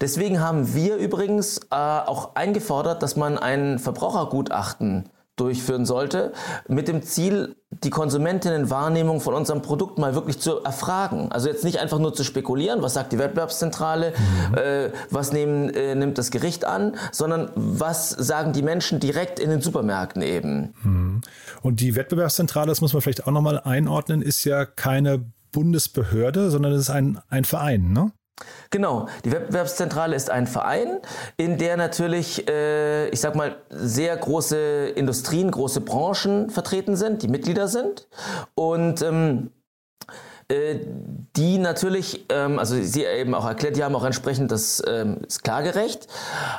Deswegen 0.00 0.40
haben 0.40 0.74
wir 0.74 0.96
übrigens 0.96 1.58
äh, 1.70 1.74
auch 1.74 2.34
eingefordert, 2.34 3.02
dass 3.02 3.16
man 3.16 3.36
ein 3.36 3.78
Verbrauchergutachten 3.78 5.10
durchführen 5.40 5.86
sollte, 5.86 6.32
mit 6.68 6.88
dem 6.88 7.02
Ziel, 7.02 7.56
die 7.70 7.90
Konsumentinnenwahrnehmung 7.90 9.20
von 9.20 9.34
unserem 9.34 9.62
Produkt 9.62 9.98
mal 9.98 10.14
wirklich 10.14 10.38
zu 10.38 10.62
erfragen. 10.62 11.30
Also 11.30 11.48
jetzt 11.48 11.64
nicht 11.64 11.78
einfach 11.78 11.98
nur 11.98 12.14
zu 12.14 12.24
spekulieren, 12.24 12.82
was 12.82 12.94
sagt 12.94 13.12
die 13.12 13.18
Wettbewerbszentrale, 13.18 14.12
mhm. 14.16 14.54
äh, 14.54 14.90
was 15.10 15.32
nehmen, 15.32 15.68
äh, 15.70 15.94
nimmt 15.94 16.18
das 16.18 16.30
Gericht 16.30 16.64
an, 16.64 16.96
sondern 17.12 17.50
was 17.54 18.10
sagen 18.10 18.52
die 18.52 18.62
Menschen 18.62 19.00
direkt 19.00 19.38
in 19.38 19.50
den 19.50 19.60
Supermärkten 19.60 20.22
eben. 20.22 20.74
Mhm. 20.82 21.20
Und 21.62 21.80
die 21.80 21.94
Wettbewerbszentrale, 21.94 22.68
das 22.68 22.80
muss 22.80 22.92
man 22.92 23.02
vielleicht 23.02 23.26
auch 23.26 23.32
nochmal 23.32 23.60
einordnen, 23.60 24.22
ist 24.22 24.44
ja 24.44 24.64
keine 24.64 25.24
Bundesbehörde, 25.52 26.50
sondern 26.50 26.72
es 26.72 26.82
ist 26.82 26.90
ein, 26.90 27.18
ein 27.28 27.44
Verein, 27.44 27.92
ne? 27.92 28.12
Genau, 28.70 29.08
die 29.24 29.32
Wettbewerbszentrale 29.32 30.14
ist 30.14 30.30
ein 30.30 30.46
Verein, 30.46 30.98
in 31.36 31.56
der 31.56 31.76
natürlich, 31.76 32.48
äh, 32.48 33.08
ich 33.08 33.20
sag 33.20 33.34
mal, 33.34 33.56
sehr 33.70 34.16
große 34.16 34.88
Industrien, 34.88 35.50
große 35.50 35.80
Branchen 35.80 36.50
vertreten 36.50 36.96
sind, 36.96 37.22
die 37.22 37.28
Mitglieder 37.28 37.68
sind. 37.68 38.08
Und 38.54 39.00
ähm, 39.02 39.50
äh, 39.56 39.57
die 40.50 41.58
natürlich, 41.58 42.24
ähm, 42.30 42.58
also 42.58 42.74
sie 42.80 43.04
eben 43.04 43.34
auch 43.34 43.46
erklärt, 43.46 43.76
die 43.76 43.84
haben 43.84 43.94
auch 43.94 44.04
entsprechend 44.04 44.50
das, 44.50 44.82
ähm, 44.88 45.18
das 45.22 45.42
Klagerecht. 45.42 46.08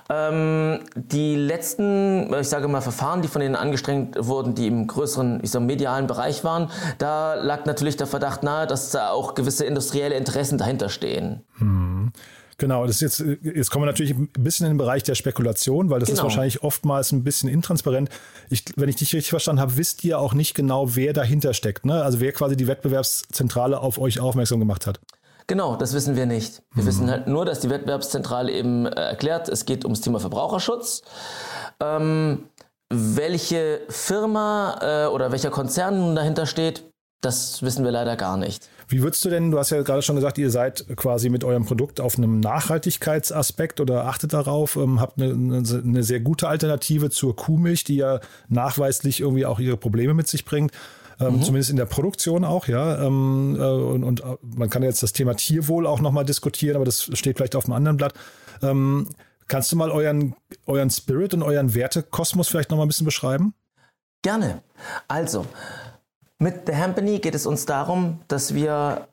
Ähm, 0.09 0.81
die 0.95 1.35
letzten, 1.35 2.31
ich 2.39 2.47
sage 2.49 2.67
mal, 2.67 2.81
Verfahren, 2.81 3.23
die 3.23 3.27
von 3.27 3.41
ihnen 3.41 3.55
angestrengt 3.55 4.15
wurden, 4.19 4.53
die 4.53 4.67
im 4.67 4.85
größeren, 4.85 5.39
ich 5.41 5.49
sage, 5.49 5.65
medialen 5.65 6.05
Bereich 6.05 6.43
waren, 6.43 6.69
da 6.99 7.33
lag 7.33 7.65
natürlich 7.65 7.97
der 7.97 8.05
Verdacht 8.05 8.43
nahe, 8.43 8.67
dass 8.67 8.91
da 8.91 9.09
auch 9.09 9.33
gewisse 9.33 9.65
industrielle 9.65 10.15
Interessen 10.15 10.59
dahinter 10.59 10.89
stehen. 10.89 11.41
Hm. 11.57 12.11
Genau, 12.59 12.85
das 12.85 13.01
ist 13.01 13.19
jetzt, 13.19 13.39
jetzt 13.41 13.71
kommen 13.71 13.83
wir 13.83 13.87
natürlich 13.87 14.13
ein 14.13 14.29
bisschen 14.37 14.65
in 14.65 14.73
den 14.73 14.77
Bereich 14.77 15.01
der 15.03 15.15
Spekulation, 15.15 15.89
weil 15.89 15.99
das 15.99 16.09
genau. 16.09 16.19
ist 16.19 16.23
wahrscheinlich 16.23 16.61
oftmals 16.61 17.13
ein 17.13 17.23
bisschen 17.23 17.49
intransparent. 17.49 18.09
Ich, 18.49 18.65
wenn 18.75 18.89
ich 18.89 18.97
dich 18.97 19.13
richtig 19.13 19.29
verstanden 19.29 19.61
habe, 19.61 19.77
wisst 19.77 20.03
ihr 20.03 20.19
auch 20.19 20.33
nicht 20.33 20.55
genau, 20.55 20.95
wer 20.95 21.13
dahinter 21.13 21.53
steckt, 21.53 21.85
ne? 21.85 22.03
Also 22.03 22.19
wer 22.19 22.33
quasi 22.33 22.57
die 22.57 22.67
Wettbewerbszentrale 22.67 23.79
auf 23.79 23.97
euch 23.97 24.19
aufmerksam 24.19 24.59
gemacht 24.59 24.85
hat. 24.85 24.99
Genau, 25.47 25.77
das 25.77 25.93
wissen 25.93 26.17
wir 26.17 26.25
nicht. 26.25 26.61
Wir 26.73 26.83
mhm. 26.83 26.87
wissen 26.87 27.09
halt 27.09 27.27
nur, 27.27 27.45
dass 27.45 27.61
die 27.61 27.69
Wettbewerbszentrale 27.69 28.51
eben 28.51 28.85
äh, 28.85 28.89
erklärt, 28.89 29.47
es 29.47 29.65
geht 29.65 29.85
ums 29.85 30.01
Thema 30.01 30.19
Verbraucherschutz. 30.19 31.01
Ähm, 31.79 32.49
welche 32.89 33.81
Firma 33.87 34.79
äh, 34.81 35.07
oder 35.07 35.31
welcher 35.31 35.49
Konzern 35.49 35.97
nun 35.97 36.15
dahinter 36.15 36.45
steht, 36.45 36.88
das 37.21 37.61
wissen 37.61 37.83
wir 37.83 37.91
leider 37.91 38.15
gar 38.15 38.37
nicht. 38.37 38.69
Wie 38.87 39.03
würdest 39.03 39.23
du 39.23 39.29
denn, 39.29 39.51
du 39.51 39.59
hast 39.59 39.69
ja 39.69 39.81
gerade 39.81 40.01
schon 40.01 40.15
gesagt, 40.15 40.37
ihr 40.37 40.49
seid 40.49 40.85
quasi 40.95 41.29
mit 41.29 41.43
eurem 41.43 41.65
Produkt 41.65 42.01
auf 42.01 42.17
einem 42.17 42.39
Nachhaltigkeitsaspekt 42.39 43.79
oder 43.79 44.05
achtet 44.05 44.33
darauf, 44.33 44.77
ähm, 44.77 44.99
habt 44.99 45.21
eine, 45.21 45.31
eine, 45.33 46.03
sehr 46.03 46.21
gute 46.21 46.47
Alternative 46.47 47.09
zur 47.09 47.35
Kuhmilch, 47.35 47.83
die 47.83 47.97
ja 47.97 48.19
nachweislich 48.47 49.19
irgendwie 49.19 49.45
auch 49.45 49.59
ihre 49.59 49.77
Probleme 49.77 50.13
mit 50.13 50.27
sich 50.27 50.43
bringt. 50.43 50.71
Ähm, 51.19 51.35
mhm. 51.35 51.43
Zumindest 51.43 51.69
in 51.69 51.75
der 51.75 51.85
Produktion 51.85 52.45
auch, 52.45 52.67
ja. 52.67 53.03
Ähm, 53.05 53.57
äh, 53.59 53.63
und, 53.63 54.03
und, 54.03 54.21
äh, 54.21 54.37
man 54.41 54.69
kann 54.69 54.81
jetzt 54.81 55.03
das 55.03 55.13
Thema 55.13 55.35
Tierwohl 55.35 55.85
auch 55.85 55.99
nochmal 55.99 56.25
diskutieren, 56.25 56.77
aber 56.77 56.85
das 56.85 57.09
steht 57.13 57.37
vielleicht 57.37 57.55
auf 57.55 57.65
einem 57.65 57.73
anderen 57.73 57.97
Blatt. 57.97 58.13
Ähm, 58.61 59.07
kannst 59.47 59.71
du 59.71 59.75
mal 59.75 59.91
euren, 59.91 60.35
euren 60.65 60.89
Spirit 60.89 61.33
und 61.33 61.43
euren 61.43 61.75
Wertekosmos 61.75 62.47
vielleicht 62.47 62.69
nochmal 62.71 62.85
ein 62.85 62.89
bisschen 62.89 63.05
beschreiben? 63.05 63.53
Gerne. 64.21 64.63
Also, 65.07 65.45
mit 66.39 66.67
The 66.67 66.75
Hampany 66.75 67.19
geht 67.19 67.35
es 67.35 67.45
uns 67.45 67.65
darum, 67.65 68.19
dass 68.27 68.53
wir 68.53 69.09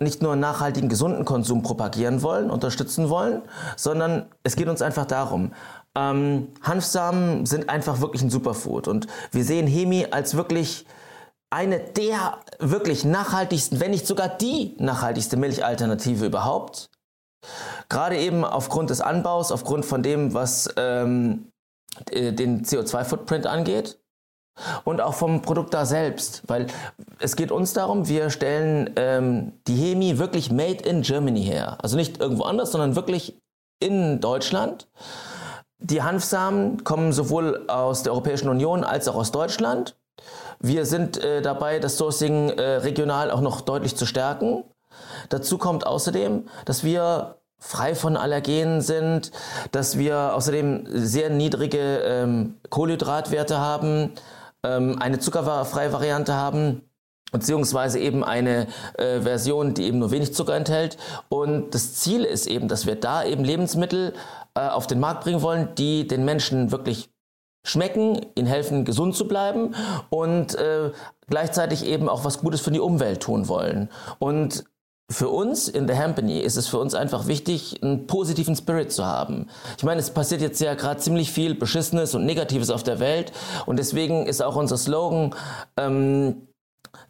nicht 0.00 0.22
nur 0.22 0.36
nachhaltigen, 0.36 0.88
gesunden 0.88 1.24
Konsum 1.24 1.62
propagieren 1.62 2.22
wollen, 2.22 2.50
unterstützen 2.50 3.08
wollen, 3.08 3.42
sondern 3.76 4.26
es 4.42 4.56
geht 4.56 4.68
uns 4.68 4.82
einfach 4.82 5.06
darum, 5.06 5.52
ähm, 5.96 6.48
Hanfsamen 6.62 7.46
sind 7.46 7.68
einfach 7.70 8.00
wirklich 8.00 8.22
ein 8.22 8.30
Superfood 8.30 8.88
und 8.88 9.06
wir 9.30 9.44
sehen 9.44 9.68
Hemi 9.68 10.06
als 10.10 10.36
wirklich 10.36 10.84
eine 11.50 11.78
der 11.78 12.38
wirklich 12.58 13.04
nachhaltigsten, 13.04 13.78
wenn 13.78 13.92
nicht 13.92 14.08
sogar 14.08 14.28
die 14.28 14.74
nachhaltigste 14.78 15.36
Milchalternative 15.36 16.26
überhaupt. 16.26 16.90
Gerade 17.88 18.18
eben 18.18 18.44
aufgrund 18.44 18.90
des 18.90 19.00
Anbaus, 19.00 19.52
aufgrund 19.52 19.84
von 19.84 20.02
dem, 20.02 20.34
was 20.34 20.68
ähm, 20.76 21.52
den 22.10 22.64
CO2-Footprint 22.64 23.46
angeht 23.46 24.00
und 24.84 25.00
auch 25.00 25.14
vom 25.14 25.42
Produkt 25.42 25.74
da 25.74 25.84
selbst, 25.84 26.42
weil 26.46 26.66
es 27.18 27.36
geht 27.36 27.50
uns 27.50 27.72
darum, 27.72 28.08
wir 28.08 28.30
stellen 28.30 28.90
ähm, 28.96 29.52
die 29.66 29.74
Hemi 29.74 30.18
wirklich 30.18 30.50
made 30.50 30.84
in 30.84 31.02
Germany 31.02 31.42
her. 31.42 31.78
Also 31.82 31.96
nicht 31.96 32.20
irgendwo 32.20 32.44
anders, 32.44 32.72
sondern 32.72 32.96
wirklich 32.96 33.40
in 33.80 34.20
Deutschland. 34.20 34.88
Die 35.78 36.02
Hanfsamen 36.02 36.84
kommen 36.84 37.12
sowohl 37.12 37.68
aus 37.68 38.02
der 38.02 38.12
Europäischen 38.12 38.48
Union 38.48 38.84
als 38.84 39.08
auch 39.08 39.16
aus 39.16 39.32
Deutschland. 39.32 39.96
Wir 40.60 40.86
sind 40.86 41.22
äh, 41.22 41.42
dabei, 41.42 41.78
das 41.78 41.98
Sourcing 41.98 42.50
äh, 42.50 42.76
regional 42.76 43.30
auch 43.30 43.40
noch 43.40 43.60
deutlich 43.60 43.96
zu 43.96 44.06
stärken. 44.06 44.64
Dazu 45.28 45.58
kommt 45.58 45.86
außerdem, 45.86 46.48
dass 46.64 46.84
wir 46.84 47.36
frei 47.58 47.94
von 47.94 48.16
Allergenen 48.16 48.80
sind, 48.80 49.30
dass 49.72 49.98
wir 49.98 50.34
außerdem 50.34 50.86
sehr 50.88 51.30
niedrige 51.30 51.98
ähm, 51.98 52.56
Kohlenhydratwerte 52.68 53.58
haben, 53.58 54.12
ähm, 54.64 54.96
eine 54.98 55.18
zuckerfreie 55.18 55.92
Variante 55.92 56.34
haben 56.34 56.82
beziehungsweise 57.34 57.98
eben 57.98 58.22
eine 58.22 58.68
äh, 58.96 59.20
Version, 59.20 59.74
die 59.74 59.84
eben 59.84 59.98
nur 59.98 60.12
wenig 60.12 60.34
Zucker 60.34 60.54
enthält. 60.54 60.96
Und 61.28 61.74
das 61.74 61.94
Ziel 61.94 62.22
ist 62.22 62.46
eben, 62.46 62.68
dass 62.68 62.86
wir 62.86 62.94
da 62.94 63.24
eben 63.24 63.42
Lebensmittel 63.42 64.14
äh, 64.54 64.60
auf 64.60 64.86
den 64.86 65.00
Markt 65.00 65.24
bringen 65.24 65.42
wollen, 65.42 65.74
die 65.76 66.06
den 66.06 66.24
Menschen 66.24 66.70
wirklich 66.70 67.10
schmecken, 67.66 68.24
ihnen 68.36 68.46
helfen, 68.46 68.84
gesund 68.84 69.16
zu 69.16 69.26
bleiben 69.26 69.74
und 70.10 70.54
äh, 70.54 70.92
gleichzeitig 71.28 71.86
eben 71.86 72.08
auch 72.08 72.24
was 72.24 72.38
Gutes 72.38 72.60
für 72.60 72.70
die 72.70 72.78
Umwelt 72.80 73.20
tun 73.20 73.48
wollen. 73.48 73.88
Und 74.18 74.64
für 75.10 75.28
uns 75.28 75.68
in 75.68 75.86
der 75.86 75.98
Hampany 75.98 76.40
ist 76.40 76.56
es 76.56 76.66
für 76.66 76.78
uns 76.78 76.94
einfach 76.94 77.26
wichtig, 77.26 77.82
einen 77.82 78.06
positiven 78.06 78.56
Spirit 78.56 78.90
zu 78.90 79.04
haben. 79.04 79.48
Ich 79.76 79.84
meine, 79.84 80.00
es 80.00 80.10
passiert 80.10 80.40
jetzt 80.40 80.60
ja 80.60 80.74
gerade 80.74 80.98
ziemlich 81.00 81.30
viel 81.30 81.54
Beschissenes 81.54 82.14
und 82.14 82.24
Negatives 82.24 82.70
auf 82.70 82.82
der 82.82 83.00
Welt 83.00 83.32
und 83.66 83.78
deswegen 83.78 84.26
ist 84.26 84.42
auch 84.42 84.56
unser 84.56 84.78
Slogan 84.78 85.34
ähm, 85.76 86.48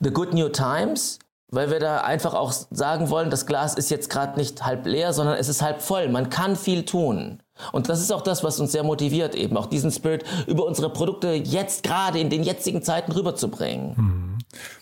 The 0.00 0.10
Good 0.10 0.34
New 0.34 0.48
Times, 0.48 1.18
weil 1.52 1.70
wir 1.70 1.78
da 1.78 1.98
einfach 1.98 2.34
auch 2.34 2.52
sagen 2.52 3.10
wollen, 3.10 3.30
das 3.30 3.46
Glas 3.46 3.74
ist 3.74 3.90
jetzt 3.90 4.10
gerade 4.10 4.38
nicht 4.38 4.64
halb 4.64 4.86
leer, 4.86 5.12
sondern 5.12 5.36
es 5.36 5.48
ist 5.48 5.62
halb 5.62 5.80
voll. 5.80 6.08
Man 6.08 6.30
kann 6.30 6.56
viel 6.56 6.84
tun. 6.84 7.40
Und 7.70 7.88
das 7.88 8.00
ist 8.00 8.12
auch 8.12 8.22
das, 8.22 8.42
was 8.42 8.58
uns 8.58 8.72
sehr 8.72 8.82
motiviert, 8.82 9.36
eben 9.36 9.56
auch 9.56 9.66
diesen 9.66 9.92
Spirit 9.92 10.24
über 10.48 10.66
unsere 10.66 10.90
Produkte 10.90 11.28
jetzt 11.32 11.84
gerade 11.84 12.18
in 12.18 12.28
den 12.28 12.42
jetzigen 12.42 12.82
Zeiten 12.82 13.12
rüberzubringen. 13.12 13.96
Hm. 13.96 14.13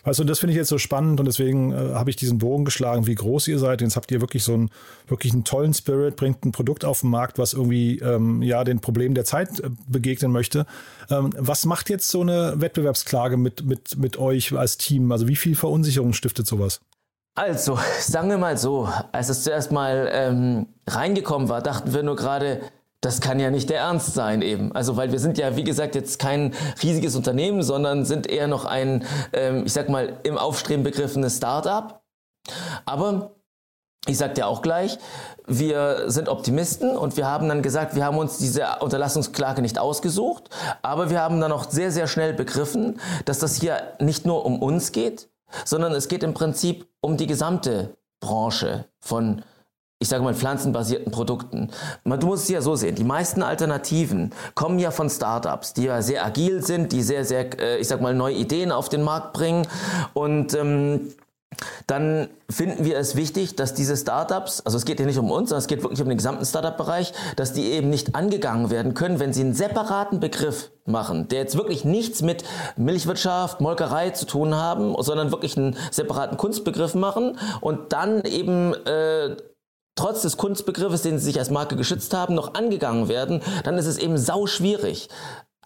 Weißt 0.05 0.19
du, 0.19 0.25
das 0.25 0.38
finde 0.38 0.52
ich 0.52 0.57
jetzt 0.57 0.69
so 0.69 0.79
spannend 0.79 1.21
und 1.21 1.26
deswegen 1.26 1.73
äh, 1.73 1.95
habe 1.95 2.11
ich 2.11 2.17
diesen 2.17 2.38
Bogen 2.38 2.64
geschlagen, 2.64 3.07
wie 3.07 3.14
groß 3.14 3.49
ihr 3.49 3.59
seid. 3.59 3.81
Jetzt 3.81 3.97
habt 3.97 4.11
ihr 4.11 4.21
wirklich 4.21 4.45
so 4.45 4.55
einen, 4.55 4.71
wirklich 5.07 5.33
einen 5.33 5.45
tollen 5.45 5.75
Spirit, 5.75 6.17
bringt 6.17 6.45
ein 6.45 6.52
Produkt 6.52 6.85
auf 6.85 7.00
den 7.00 7.11
Markt, 7.11 7.38
was 7.38 7.52
irgendwie 7.52 7.99
ähm, 7.99 8.43
ja 8.43 8.64
den 8.64 8.81
Problemen 8.81 9.14
der 9.14 9.25
Zeit 9.25 9.61
äh, 9.61 9.71
begegnen 9.88 10.33
möchte. 10.33 10.67
Ähm, 11.11 11.35
was 11.38 11.64
macht 11.64 11.91
jetzt 11.91 12.09
so 12.09 12.21
eine 12.21 12.61
Wettbewerbsklage 12.61 13.37
mit, 13.37 13.64
mit, 13.64 13.97
mit 13.97 14.19
euch 14.19 14.52
als 14.52 14.79
Team? 14.79 15.12
Also 15.12 15.29
wie 15.29 15.37
viel 15.37 15.55
Verunsicherung 15.55 16.12
stiftet 16.12 16.47
sowas? 16.47 16.81
Also, 17.35 17.79
sagen 18.00 18.29
wir 18.29 18.38
mal 18.38 18.57
so, 18.59 18.88
als 19.12 19.29
es 19.29 19.45
zuerst 19.45 19.73
mal 19.73 20.09
ähm, 20.12 20.67
reingekommen 20.87 21.49
war, 21.49 21.62
dachten 21.62 21.95
wir 21.95 22.02
nur 22.02 22.17
gerade, 22.17 22.61
das 23.02 23.21
kann 23.21 23.40
ja 23.40 23.50
nicht 23.50 23.68
der 23.68 23.80
Ernst 23.80 24.14
sein 24.14 24.40
eben. 24.42 24.73
Also 24.75 24.97
weil 24.97 25.12
wir 25.12 25.18
sind 25.18 25.37
ja, 25.37 25.56
wie 25.56 25.64
gesagt, 25.64 25.94
jetzt 25.94 26.18
kein 26.18 26.54
riesiges 26.82 27.16
Unternehmen, 27.16 27.62
sondern 27.62 28.06
sind 28.06 28.28
eher 28.28 28.47
noch 28.47 28.64
ein, 28.64 29.04
ähm, 29.32 29.66
ich 29.66 29.73
sag 29.73 29.88
mal, 29.88 30.21
im 30.23 30.38
Aufstreben 30.38 30.85
begriffenes 30.85 31.37
Start-up. 31.37 32.02
Aber 32.87 33.32
ich 34.06 34.18
sag 34.18 34.37
dir 34.37 34.47
auch 34.47 34.62
gleich, 34.62 34.99
wir 35.47 36.11
sind 36.11 36.28
Optimisten 36.28 36.97
und 36.97 37.16
wir 37.16 37.26
haben 37.26 37.49
dann 37.49 37.62
gesagt, 37.62 37.97
wir 37.97 38.04
haben 38.04 38.18
uns 38.18 38.38
diese 38.38 38.66
Unterlassungsklage 38.80 39.62
nicht 39.62 39.78
ausgesucht, 39.78 40.49
aber 40.82 41.11
wir 41.11 41.21
haben 41.21 41.40
dann 41.40 41.52
auch 41.52 41.71
sehr, 41.71 41.90
sehr 41.90 42.06
schnell 42.06 42.32
begriffen, 42.32 43.00
dass 43.25 43.40
das 43.40 43.56
hier 43.56 43.94
nicht 43.99 44.26
nur 44.26 44.47
um 44.47 44.62
uns 44.62 44.92
geht, 44.92 45.28
sondern 45.64 45.92
es 45.92 46.06
geht 46.06 46.23
im 46.23 46.35
Prinzip 46.35 46.87
um 47.00 47.16
die 47.16 47.26
gesamte 47.26 47.97
Branche 48.21 48.85
von 49.00 49.42
ich 50.02 50.09
sage 50.09 50.25
mal, 50.25 50.35
pflanzenbasierten 50.35 51.12
Produkten. 51.12 51.71
Du 52.04 52.26
musst 52.26 52.44
es 52.44 52.49
ja 52.50 52.61
so 52.61 52.75
sehen, 52.75 52.97
die 52.97 53.04
meisten 53.04 53.42
Alternativen 53.42 54.32
kommen 54.54 54.78
ja 54.80 54.90
von 54.90 55.09
Startups, 55.09 55.73
die 55.75 55.85
ja 55.85 56.02
sehr 56.02 56.26
agil 56.26 56.62
sind, 56.62 56.92
die 56.92 57.02
sehr, 57.02 57.25
sehr, 57.25 57.59
äh, 57.61 57.78
ich 57.78 57.88
sag 57.88 58.00
mal, 58.00 58.12
neue 58.12 58.35
Ideen 58.35 58.73
auf 58.73 58.88
den 58.88 59.02
Markt 59.02 59.32
bringen 59.32 59.66
und 60.12 60.54
ähm, 60.54 61.12
dann 61.87 62.28
finden 62.50 62.85
wir 62.85 62.99
es 62.99 63.14
wichtig, 63.14 63.56
dass 63.56 63.75
diese 63.75 63.97
Startups, 63.97 64.61
also 64.62 64.76
es 64.76 64.85
geht 64.85 64.99
hier 64.99 65.06
nicht 65.06 65.18
um 65.18 65.30
uns, 65.30 65.50
sondern 65.50 65.61
es 65.61 65.68
geht 65.68 65.82
wirklich 65.82 66.00
um 66.02 66.09
den 66.09 66.16
gesamten 66.16 66.44
Startup-Bereich, 66.44 67.12
dass 67.37 67.52
die 67.52 67.71
eben 67.73 67.90
nicht 67.90 68.14
angegangen 68.14 68.71
werden 68.71 68.94
können, 68.94 69.21
wenn 69.21 69.32
sie 69.32 69.42
einen 69.42 69.54
separaten 69.54 70.18
Begriff 70.18 70.71
machen, 70.85 71.28
der 71.28 71.40
jetzt 71.40 71.56
wirklich 71.56 71.85
nichts 71.85 72.23
mit 72.23 72.44
Milchwirtschaft, 72.76 73.61
Molkerei 73.61 74.11
zu 74.11 74.26
tun 74.26 74.54
haben, 74.54 74.94
sondern 74.99 75.30
wirklich 75.30 75.56
einen 75.56 75.76
separaten 75.90 76.37
Kunstbegriff 76.37 76.94
machen 76.94 77.38
und 77.61 77.92
dann 77.92 78.23
eben 78.23 78.75
äh, 78.87 79.37
trotz 79.94 80.22
des 80.22 80.37
Kunstbegriffes, 80.37 81.02
den 81.02 81.18
sie 81.18 81.26
sich 81.26 81.38
als 81.38 81.50
Marke 81.50 81.76
geschützt 81.76 82.14
haben, 82.14 82.34
noch 82.34 82.54
angegangen 82.54 83.08
werden, 83.08 83.42
dann 83.64 83.78
ist 83.78 83.87
es 83.87 83.99
eben 83.99 84.18
sau 84.18 84.46
schwierig 84.46 85.08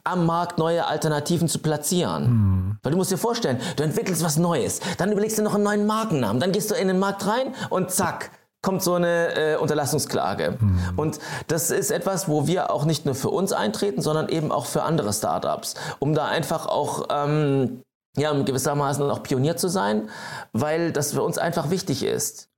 am 0.04 0.25
Markt 0.25 0.59
neue 0.59 0.87
Alternativen 0.87 1.49
zu 1.49 1.59
platzieren. 1.59 2.30
Mhm. 2.30 2.78
Weil 2.83 2.92
du 2.92 2.99
musst 2.99 3.11
dir 3.11 3.18
vorstellen, 3.18 3.61
du 3.76 3.83
entwickelst 3.83 4.23
was 4.23 4.37
Neues, 4.37 4.80
dann 4.99 5.11
überlegst 5.11 5.38
du 5.38 5.42
noch 5.42 5.54
einen 5.54 5.64
neuen 5.64 5.87
Markennamen, 5.87 6.40
dann 6.40 6.52
gehst 6.52 6.71
du 6.71 6.75
in 6.75 6.88
den 6.88 6.99
Markt 6.99 7.26
rein 7.26 7.54
und 7.71 7.90
zack, 7.90 8.30
kommt 8.62 8.83
so 8.83 8.95
eine 8.95 9.35
äh, 9.35 9.56
Unterlassungsklage. 9.56 10.56
Mhm. 10.59 10.80
Und 10.97 11.18
das 11.49 11.71
ist 11.71 11.90
etwas, 11.90 12.28
wo 12.28 12.47
wir 12.47 12.71
auch 12.71 12.85
nicht 12.85 13.04
nur 13.04 13.14
für 13.14 13.30
uns 13.30 13.52
eintreten, 13.52 14.00
sondern 14.00 14.28
eben 14.28 14.50
auch 14.50 14.66
für 14.66 14.83
andere 14.83 15.12
Startups, 15.12 15.75
um 15.99 16.14
da 16.14 16.26
einfach 16.26 16.66
auch 16.66 17.06
ähm, 17.11 17.83
ja, 18.16 18.33
gewissermaßen 18.33 19.09
auch 19.11 19.23
Pionier 19.23 19.56
zu 19.56 19.68
sein, 19.68 20.09
weil 20.52 20.92
das 20.92 21.12
für 21.12 21.23
uns 21.23 21.38
einfach 21.38 21.71
wichtig 21.71 22.02
ist. 22.02 22.49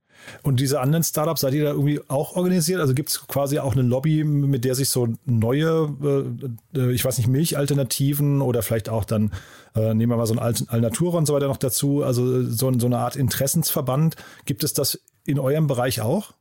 Und 0.42 0.60
diese 0.60 0.80
anderen 0.80 1.02
Startups, 1.04 1.40
seid 1.40 1.54
ihr 1.54 1.64
da 1.64 1.70
irgendwie 1.70 2.00
auch 2.08 2.36
organisiert? 2.36 2.80
Also 2.80 2.94
gibt 2.94 3.10
es 3.10 3.26
quasi 3.26 3.58
auch 3.58 3.72
eine 3.72 3.82
Lobby, 3.82 4.24
mit 4.24 4.64
der 4.64 4.74
sich 4.74 4.88
so 4.88 5.08
neue, 5.24 5.94
äh, 6.74 6.92
ich 6.92 7.04
weiß 7.04 7.18
nicht, 7.18 7.28
Milchalternativen 7.28 8.40
oder 8.42 8.62
vielleicht 8.62 8.88
auch 8.88 9.04
dann, 9.04 9.32
äh, 9.74 9.94
nehmen 9.94 10.12
wir 10.12 10.16
mal 10.16 10.26
so 10.26 10.34
ein 10.36 10.66
Alnatura 10.68 11.18
und 11.18 11.26
so 11.26 11.34
weiter 11.34 11.48
noch 11.48 11.56
dazu, 11.56 12.02
also 12.02 12.42
so, 12.44 12.72
so 12.78 12.86
eine 12.86 12.98
Art 12.98 13.16
Interessensverband. 13.16 14.16
Gibt 14.44 14.64
es 14.64 14.72
das 14.72 15.00
in 15.24 15.38
eurem 15.38 15.66
Bereich 15.66 16.00
auch? 16.00 16.34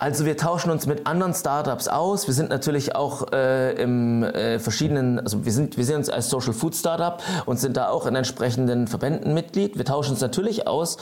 Also 0.00 0.24
wir 0.24 0.36
tauschen 0.36 0.70
uns 0.70 0.86
mit 0.86 1.08
anderen 1.08 1.34
Startups 1.34 1.88
aus. 1.88 2.28
Wir 2.28 2.34
sind 2.34 2.50
natürlich 2.50 2.94
auch 2.94 3.32
äh, 3.32 3.72
im 3.82 4.22
äh, 4.22 4.60
verschiedenen, 4.60 5.18
also 5.18 5.44
wir 5.44 5.50
sind, 5.50 5.76
wir 5.76 5.84
sehen 5.84 5.96
uns 5.96 6.08
als 6.08 6.30
Social 6.30 6.52
Food 6.52 6.76
Startup 6.76 7.20
und 7.46 7.58
sind 7.58 7.76
da 7.76 7.88
auch 7.88 8.06
in 8.06 8.14
entsprechenden 8.14 8.86
Verbänden 8.86 9.34
Mitglied. 9.34 9.76
Wir 9.76 9.84
tauschen 9.84 10.12
uns 10.12 10.20
natürlich 10.20 10.68
aus. 10.68 10.98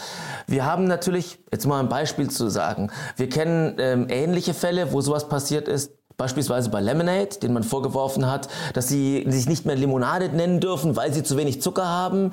Wir 0.47 0.65
haben 0.65 0.85
natürlich, 0.85 1.39
jetzt 1.53 1.67
mal 1.67 1.81
ein 1.81 1.91
Beispiel 1.91 2.31
zu 2.31 2.49
sagen, 2.49 2.91
wir 3.17 3.29
kennen 3.29 3.75
ähm, 3.79 4.07
ähnliche 4.09 4.55
Fälle, 4.55 4.91
wo 4.93 5.03
sowas 5.03 5.29
passiert 5.29 5.69
ist. 5.69 5.93
Beispielsweise 6.17 6.71
bei 6.71 6.81
Lemonade, 6.81 7.39
den 7.43 7.53
man 7.53 7.65
vorgeworfen 7.65 8.27
hat, 8.27 8.49
dass 8.73 8.89
sie 8.89 9.27
sich 9.29 9.47
nicht 9.47 9.67
mehr 9.67 9.77
Limonade 9.77 10.31
nennen 10.31 10.61
dürfen, 10.61 10.97
weil 10.97 11.13
sie 11.13 11.23
zu 11.23 11.37
wenig 11.37 11.61
Zucker 11.61 11.87
haben. 11.87 12.31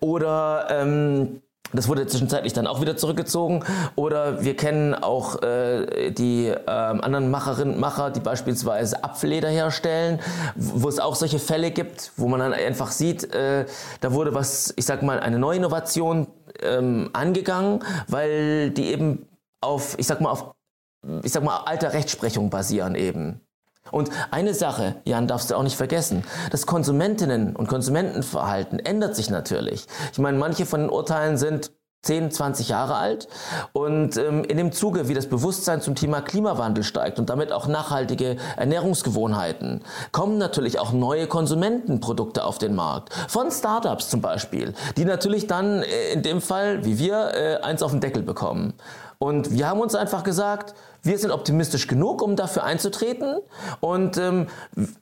Oder 0.00 0.66
ähm, 0.68 1.40
das 1.72 1.88
wurde 1.88 2.06
zwischenzeitlich 2.06 2.52
dann 2.52 2.66
auch 2.66 2.80
wieder 2.80 2.96
zurückgezogen. 2.96 3.64
Oder 3.96 4.44
wir 4.44 4.56
kennen 4.56 4.94
auch 4.94 5.42
äh, 5.42 6.10
die 6.10 6.46
äh, 6.48 6.58
anderen 6.66 7.30
Macherinnen 7.30 7.74
und 7.74 7.80
Macher, 7.80 8.10
die 8.10 8.20
beispielsweise 8.20 9.02
Apfelleder 9.04 9.48
herstellen, 9.48 10.20
wo 10.54 10.88
es 10.88 10.98
auch 10.98 11.14
solche 11.14 11.38
Fälle 11.38 11.70
gibt, 11.70 12.12
wo 12.16 12.28
man 12.28 12.40
dann 12.40 12.52
einfach 12.52 12.90
sieht, 12.90 13.32
äh, 13.34 13.66
da 14.00 14.12
wurde 14.12 14.34
was, 14.34 14.72
ich 14.76 14.84
sag 14.84 15.02
mal, 15.02 15.20
eine 15.20 15.38
neue 15.38 15.56
Innovation 15.56 16.26
ähm, 16.60 17.10
angegangen, 17.12 17.80
weil 18.08 18.70
die 18.70 18.92
eben 18.92 19.26
auf, 19.60 19.98
ich 19.98 20.06
sag 20.06 20.20
mal, 20.20 20.30
auf, 20.30 20.52
ich 21.22 21.32
sag 21.32 21.42
mal, 21.42 21.58
alter 21.64 21.92
Rechtsprechung 21.92 22.50
basieren 22.50 22.94
eben. 22.94 23.40
Und 23.90 24.10
eine 24.30 24.54
Sache, 24.54 24.96
Jan, 25.04 25.26
darfst 25.26 25.50
du 25.50 25.56
auch 25.56 25.62
nicht 25.62 25.76
vergessen. 25.76 26.24
Das 26.50 26.66
Konsumentinnen- 26.66 27.56
und 27.56 27.66
Konsumentenverhalten 27.68 28.78
ändert 28.78 29.16
sich 29.16 29.28
natürlich. 29.28 29.86
Ich 30.12 30.18
meine, 30.18 30.38
manche 30.38 30.66
von 30.66 30.80
den 30.80 30.90
Urteilen 30.90 31.36
sind 31.36 31.72
10, 32.02 32.32
20 32.32 32.68
Jahre 32.68 32.96
alt. 32.96 33.28
Und 33.72 34.16
ähm, 34.16 34.44
in 34.44 34.56
dem 34.56 34.72
Zuge, 34.72 35.08
wie 35.08 35.14
das 35.14 35.28
Bewusstsein 35.28 35.80
zum 35.80 35.94
Thema 35.94 36.20
Klimawandel 36.20 36.82
steigt 36.82 37.18
und 37.18 37.30
damit 37.30 37.52
auch 37.52 37.68
nachhaltige 37.68 38.36
Ernährungsgewohnheiten, 38.56 39.82
kommen 40.10 40.36
natürlich 40.38 40.80
auch 40.80 40.92
neue 40.92 41.28
Konsumentenprodukte 41.28 42.44
auf 42.44 42.58
den 42.58 42.74
Markt. 42.74 43.12
Von 43.28 43.50
Startups 43.52 44.08
zum 44.08 44.20
Beispiel, 44.20 44.74
die 44.96 45.04
natürlich 45.04 45.46
dann 45.46 45.82
äh, 45.82 46.12
in 46.12 46.22
dem 46.22 46.40
Fall, 46.40 46.84
wie 46.84 46.98
wir, 46.98 47.34
äh, 47.34 47.56
eins 47.62 47.82
auf 47.82 47.92
den 47.92 48.00
Deckel 48.00 48.22
bekommen. 48.22 48.74
Und 49.22 49.52
wir 49.52 49.68
haben 49.68 49.78
uns 49.78 49.94
einfach 49.94 50.24
gesagt, 50.24 50.74
wir 51.04 51.16
sind 51.16 51.30
optimistisch 51.30 51.86
genug, 51.86 52.22
um 52.22 52.34
dafür 52.34 52.64
einzutreten. 52.64 53.38
Und 53.78 54.16
ähm, 54.16 54.48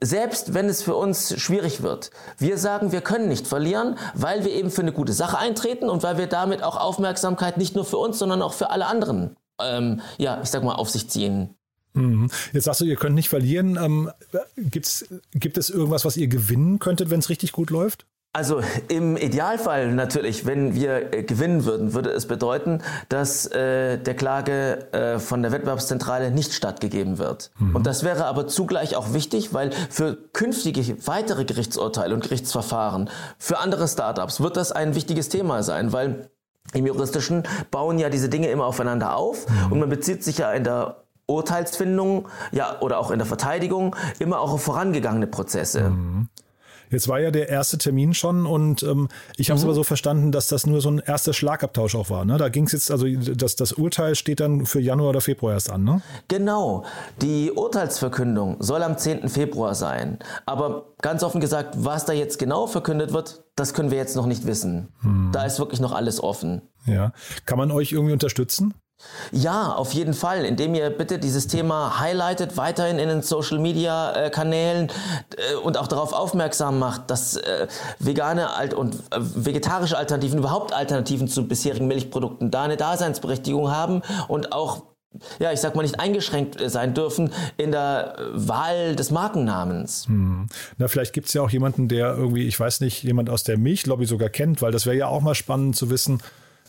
selbst 0.02 0.52
wenn 0.52 0.66
es 0.66 0.82
für 0.82 0.94
uns 0.94 1.40
schwierig 1.40 1.82
wird, 1.82 2.10
wir 2.36 2.58
sagen, 2.58 2.92
wir 2.92 3.00
können 3.00 3.28
nicht 3.28 3.46
verlieren, 3.46 3.96
weil 4.12 4.44
wir 4.44 4.52
eben 4.52 4.70
für 4.70 4.82
eine 4.82 4.92
gute 4.92 5.14
Sache 5.14 5.38
eintreten 5.38 5.88
und 5.88 6.02
weil 6.02 6.18
wir 6.18 6.26
damit 6.26 6.62
auch 6.62 6.76
Aufmerksamkeit 6.76 7.56
nicht 7.56 7.74
nur 7.74 7.86
für 7.86 7.96
uns, 7.96 8.18
sondern 8.18 8.42
auch 8.42 8.52
für 8.52 8.68
alle 8.68 8.84
anderen, 8.84 9.36
ähm, 9.58 10.02
ja, 10.18 10.38
ich 10.42 10.50
sag 10.50 10.64
mal, 10.64 10.74
auf 10.74 10.90
sich 10.90 11.08
ziehen. 11.08 11.54
Mhm. 11.94 12.30
Jetzt 12.52 12.64
sagst 12.64 12.82
du, 12.82 12.84
ihr 12.84 12.96
könnt 12.96 13.14
nicht 13.14 13.30
verlieren. 13.30 13.78
Ähm, 13.82 14.10
gibt's, 14.58 15.06
gibt 15.32 15.56
es 15.56 15.70
irgendwas, 15.70 16.04
was 16.04 16.18
ihr 16.18 16.28
gewinnen 16.28 16.78
könntet, 16.78 17.08
wenn 17.08 17.20
es 17.20 17.30
richtig 17.30 17.52
gut 17.52 17.70
läuft? 17.70 18.04
Also 18.32 18.62
im 18.86 19.16
Idealfall 19.16 19.92
natürlich, 19.92 20.46
wenn 20.46 20.72
wir 20.72 21.12
äh, 21.12 21.24
gewinnen 21.24 21.64
würden, 21.64 21.94
würde 21.94 22.10
es 22.10 22.26
bedeuten, 22.26 22.80
dass 23.08 23.46
äh, 23.46 23.98
der 23.98 24.14
Klage 24.14 24.92
äh, 24.92 25.18
von 25.18 25.42
der 25.42 25.50
Wettbewerbszentrale 25.50 26.30
nicht 26.30 26.52
stattgegeben 26.52 27.18
wird. 27.18 27.50
Mhm. 27.58 27.74
Und 27.74 27.88
das 27.88 28.04
wäre 28.04 28.26
aber 28.26 28.46
zugleich 28.46 28.94
auch 28.94 29.12
wichtig, 29.12 29.52
weil 29.52 29.72
für 29.72 30.16
künftige 30.32 30.96
weitere 31.08 31.44
Gerichtsurteile 31.44 32.14
und 32.14 32.22
Gerichtsverfahren 32.22 33.10
für 33.36 33.58
andere 33.58 33.88
Startups 33.88 34.40
wird 34.40 34.56
das 34.56 34.70
ein 34.70 34.94
wichtiges 34.94 35.28
Thema 35.28 35.64
sein, 35.64 35.92
weil 35.92 36.30
im 36.72 36.86
Juristischen 36.86 37.42
bauen 37.72 37.98
ja 37.98 38.10
diese 38.10 38.28
Dinge 38.28 38.48
immer 38.48 38.66
aufeinander 38.66 39.16
auf 39.16 39.48
mhm. 39.48 39.72
und 39.72 39.80
man 39.80 39.88
bezieht 39.88 40.22
sich 40.22 40.38
ja 40.38 40.52
in 40.52 40.62
der 40.62 41.02
Urteilsfindung 41.26 42.28
ja, 42.52 42.80
oder 42.80 42.98
auch 42.98 43.10
in 43.10 43.18
der 43.18 43.26
Verteidigung 43.26 43.96
immer 44.20 44.40
auch 44.40 44.52
auf 44.52 44.62
vorangegangene 44.62 45.26
Prozesse. 45.26 45.90
Mhm. 45.90 46.28
Jetzt 46.90 47.08
war 47.08 47.20
ja 47.20 47.30
der 47.30 47.48
erste 47.48 47.78
Termin 47.78 48.14
schon 48.14 48.46
und 48.46 48.82
ähm, 48.82 49.08
ich 49.36 49.50
habe 49.50 49.56
es 49.56 49.62
mhm. 49.62 49.68
aber 49.68 49.74
so 49.74 49.84
verstanden, 49.84 50.32
dass 50.32 50.48
das 50.48 50.66
nur 50.66 50.80
so 50.80 50.90
ein 50.90 50.98
erster 50.98 51.32
Schlagabtausch 51.32 51.94
auch 51.94 52.10
war. 52.10 52.24
Ne? 52.24 52.36
Da 52.36 52.48
ging 52.48 52.64
es 52.66 52.72
jetzt, 52.72 52.90
also 52.90 53.06
das, 53.08 53.56
das 53.56 53.72
Urteil 53.72 54.14
steht 54.14 54.40
dann 54.40 54.66
für 54.66 54.80
Januar 54.80 55.10
oder 55.10 55.20
Februar 55.20 55.54
erst 55.54 55.70
an, 55.70 55.84
ne? 55.84 56.02
Genau. 56.28 56.84
Die 57.22 57.52
Urteilsverkündung 57.52 58.56
soll 58.60 58.82
am 58.82 58.98
10. 58.98 59.28
Februar 59.28 59.74
sein. 59.74 60.18
Aber 60.46 60.86
ganz 61.00 61.22
offen 61.22 61.40
gesagt, 61.40 61.74
was 61.78 62.04
da 62.04 62.12
jetzt 62.12 62.38
genau 62.38 62.66
verkündet 62.66 63.12
wird, 63.12 63.44
das 63.56 63.74
können 63.74 63.90
wir 63.90 63.98
jetzt 63.98 64.16
noch 64.16 64.26
nicht 64.26 64.46
wissen. 64.46 64.88
Mhm. 65.02 65.30
Da 65.32 65.44
ist 65.44 65.58
wirklich 65.58 65.80
noch 65.80 65.92
alles 65.92 66.22
offen. 66.22 66.62
Ja. 66.86 67.12
Kann 67.46 67.58
man 67.58 67.70
euch 67.70 67.92
irgendwie 67.92 68.12
unterstützen? 68.12 68.74
Ja, 69.32 69.72
auf 69.72 69.92
jeden 69.92 70.14
Fall, 70.14 70.44
indem 70.44 70.74
ihr 70.74 70.90
bitte 70.90 71.18
dieses 71.18 71.46
Thema 71.46 72.00
highlightet, 72.00 72.56
weiterhin 72.56 72.98
in 72.98 73.08
den 73.08 73.22
Social 73.22 73.58
Media 73.58 74.12
äh, 74.12 74.30
Kanälen 74.30 74.90
äh, 75.36 75.54
und 75.56 75.76
auch 75.78 75.86
darauf 75.86 76.12
aufmerksam 76.12 76.78
macht, 76.78 77.10
dass 77.10 77.36
äh, 77.36 77.66
vegane 77.98 78.50
Alt 78.54 78.74
und 78.74 78.94
äh, 78.94 79.18
vegetarische 79.18 79.96
Alternativen, 79.96 80.38
überhaupt 80.38 80.72
Alternativen 80.72 81.28
zu 81.28 81.46
bisherigen 81.46 81.86
Milchprodukten 81.86 82.50
da 82.50 82.62
eine 82.62 82.76
Daseinsberechtigung 82.76 83.70
haben 83.70 84.02
und 84.28 84.52
auch 84.52 84.82
ja, 85.40 85.52
ich 85.52 85.58
sag 85.58 85.74
mal, 85.74 85.82
nicht 85.82 85.98
eingeschränkt 85.98 86.60
äh, 86.60 86.70
sein 86.70 86.94
dürfen 86.94 87.32
in 87.56 87.72
der 87.72 88.16
äh, 88.16 88.48
Wahl 88.48 88.94
des 88.94 89.10
Markennamens. 89.10 90.06
Hm. 90.06 90.46
Na, 90.78 90.86
vielleicht 90.86 91.12
gibt 91.12 91.26
es 91.26 91.34
ja 91.34 91.42
auch 91.42 91.50
jemanden, 91.50 91.88
der 91.88 92.16
irgendwie, 92.16 92.46
ich 92.46 92.58
weiß 92.58 92.80
nicht, 92.80 93.02
jemand 93.02 93.28
aus 93.28 93.42
der 93.42 93.58
Milchlobby 93.58 94.06
sogar 94.06 94.28
kennt, 94.28 94.62
weil 94.62 94.70
das 94.70 94.86
wäre 94.86 94.96
ja 94.96 95.08
auch 95.08 95.20
mal 95.20 95.34
spannend 95.34 95.74
zu 95.74 95.90
wissen, 95.90 96.22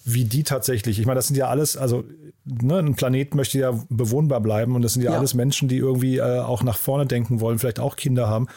wie 0.03 0.25
die 0.25 0.43
tatsächlich, 0.43 0.99
ich 0.99 1.05
meine, 1.05 1.17
das 1.17 1.27
sind 1.27 1.37
ja 1.37 1.47
alles, 1.47 1.77
also 1.77 2.03
ne, 2.45 2.79
ein 2.79 2.95
Planet 2.95 3.35
möchte 3.35 3.59
ja 3.59 3.71
bewohnbar 3.89 4.41
bleiben 4.41 4.75
und 4.75 4.81
das 4.81 4.93
sind 4.93 5.03
ja, 5.03 5.11
ja. 5.11 5.17
alles 5.17 5.33
Menschen, 5.33 5.67
die 5.67 5.77
irgendwie 5.77 6.17
äh, 6.17 6.39
auch 6.39 6.63
nach 6.63 6.77
vorne 6.77 7.05
denken 7.05 7.39
wollen, 7.39 7.59
vielleicht 7.59 7.79
auch 7.79 7.95
Kinder 7.95 8.27
haben. 8.27 8.47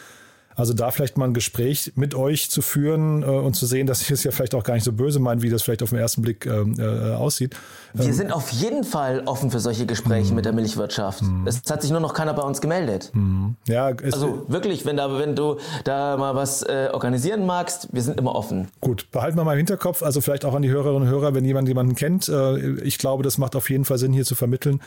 Also 0.55 0.73
da 0.73 0.91
vielleicht 0.91 1.17
mal 1.17 1.25
ein 1.25 1.33
Gespräch 1.33 1.91
mit 1.95 2.15
euch 2.15 2.49
zu 2.49 2.61
führen 2.61 3.23
äh, 3.23 3.25
und 3.25 3.55
zu 3.55 3.65
sehen, 3.65 3.87
dass 3.87 4.01
ich 4.01 4.11
es 4.11 4.23
ja 4.23 4.31
vielleicht 4.31 4.55
auch 4.55 4.63
gar 4.63 4.73
nicht 4.73 4.83
so 4.83 4.93
böse 4.93 5.19
meine, 5.19 5.41
wie 5.41 5.49
das 5.49 5.63
vielleicht 5.63 5.83
auf 5.83 5.89
den 5.89 5.99
ersten 5.99 6.21
Blick 6.21 6.45
ähm, 6.45 6.75
äh, 6.79 7.13
aussieht. 7.13 7.55
Wir 7.93 8.05
ähm, 8.05 8.13
sind 8.13 8.31
auf 8.31 8.49
jeden 8.51 8.83
Fall 8.83 9.23
offen 9.25 9.51
für 9.51 9.59
solche 9.59 9.85
Gespräche 9.85 10.29
mhm. 10.29 10.35
mit 10.35 10.45
der 10.45 10.53
Milchwirtschaft. 10.53 11.21
Mhm. 11.23 11.45
Es 11.45 11.61
hat 11.69 11.81
sich 11.81 11.91
nur 11.91 11.99
noch 11.99 12.13
keiner 12.13 12.33
bei 12.33 12.41
uns 12.43 12.61
gemeldet. 12.61 13.11
Mhm. 13.13 13.55
Ja, 13.67 13.87
also 13.87 14.45
wirklich, 14.47 14.85
wenn, 14.85 14.97
da, 14.97 15.19
wenn 15.19 15.35
du 15.35 15.57
da 15.83 16.15
mal 16.17 16.35
was 16.35 16.63
äh, 16.63 16.89
organisieren 16.91 17.45
magst, 17.45 17.89
wir 17.91 18.01
sind 18.01 18.17
immer 18.19 18.33
offen. 18.33 18.69
Gut, 18.79 19.11
behalten 19.11 19.37
wir 19.37 19.43
mal 19.43 19.53
im 19.53 19.57
Hinterkopf, 19.57 20.03
also 20.03 20.21
vielleicht 20.21 20.45
auch 20.45 20.53
an 20.53 20.61
die 20.61 20.69
Hörerinnen 20.69 21.03
und 21.03 21.09
Hörer, 21.09 21.35
wenn 21.35 21.43
jemand 21.43 21.67
jemanden 21.67 21.95
kennt. 21.95 22.29
Äh, 22.29 22.79
ich 22.81 22.97
glaube, 22.97 23.23
das 23.23 23.37
macht 23.37 23.55
auf 23.55 23.69
jeden 23.69 23.83
Fall 23.83 23.97
Sinn, 23.97 24.13
hier 24.13 24.25
zu 24.25 24.35
vermitteln. 24.35 24.79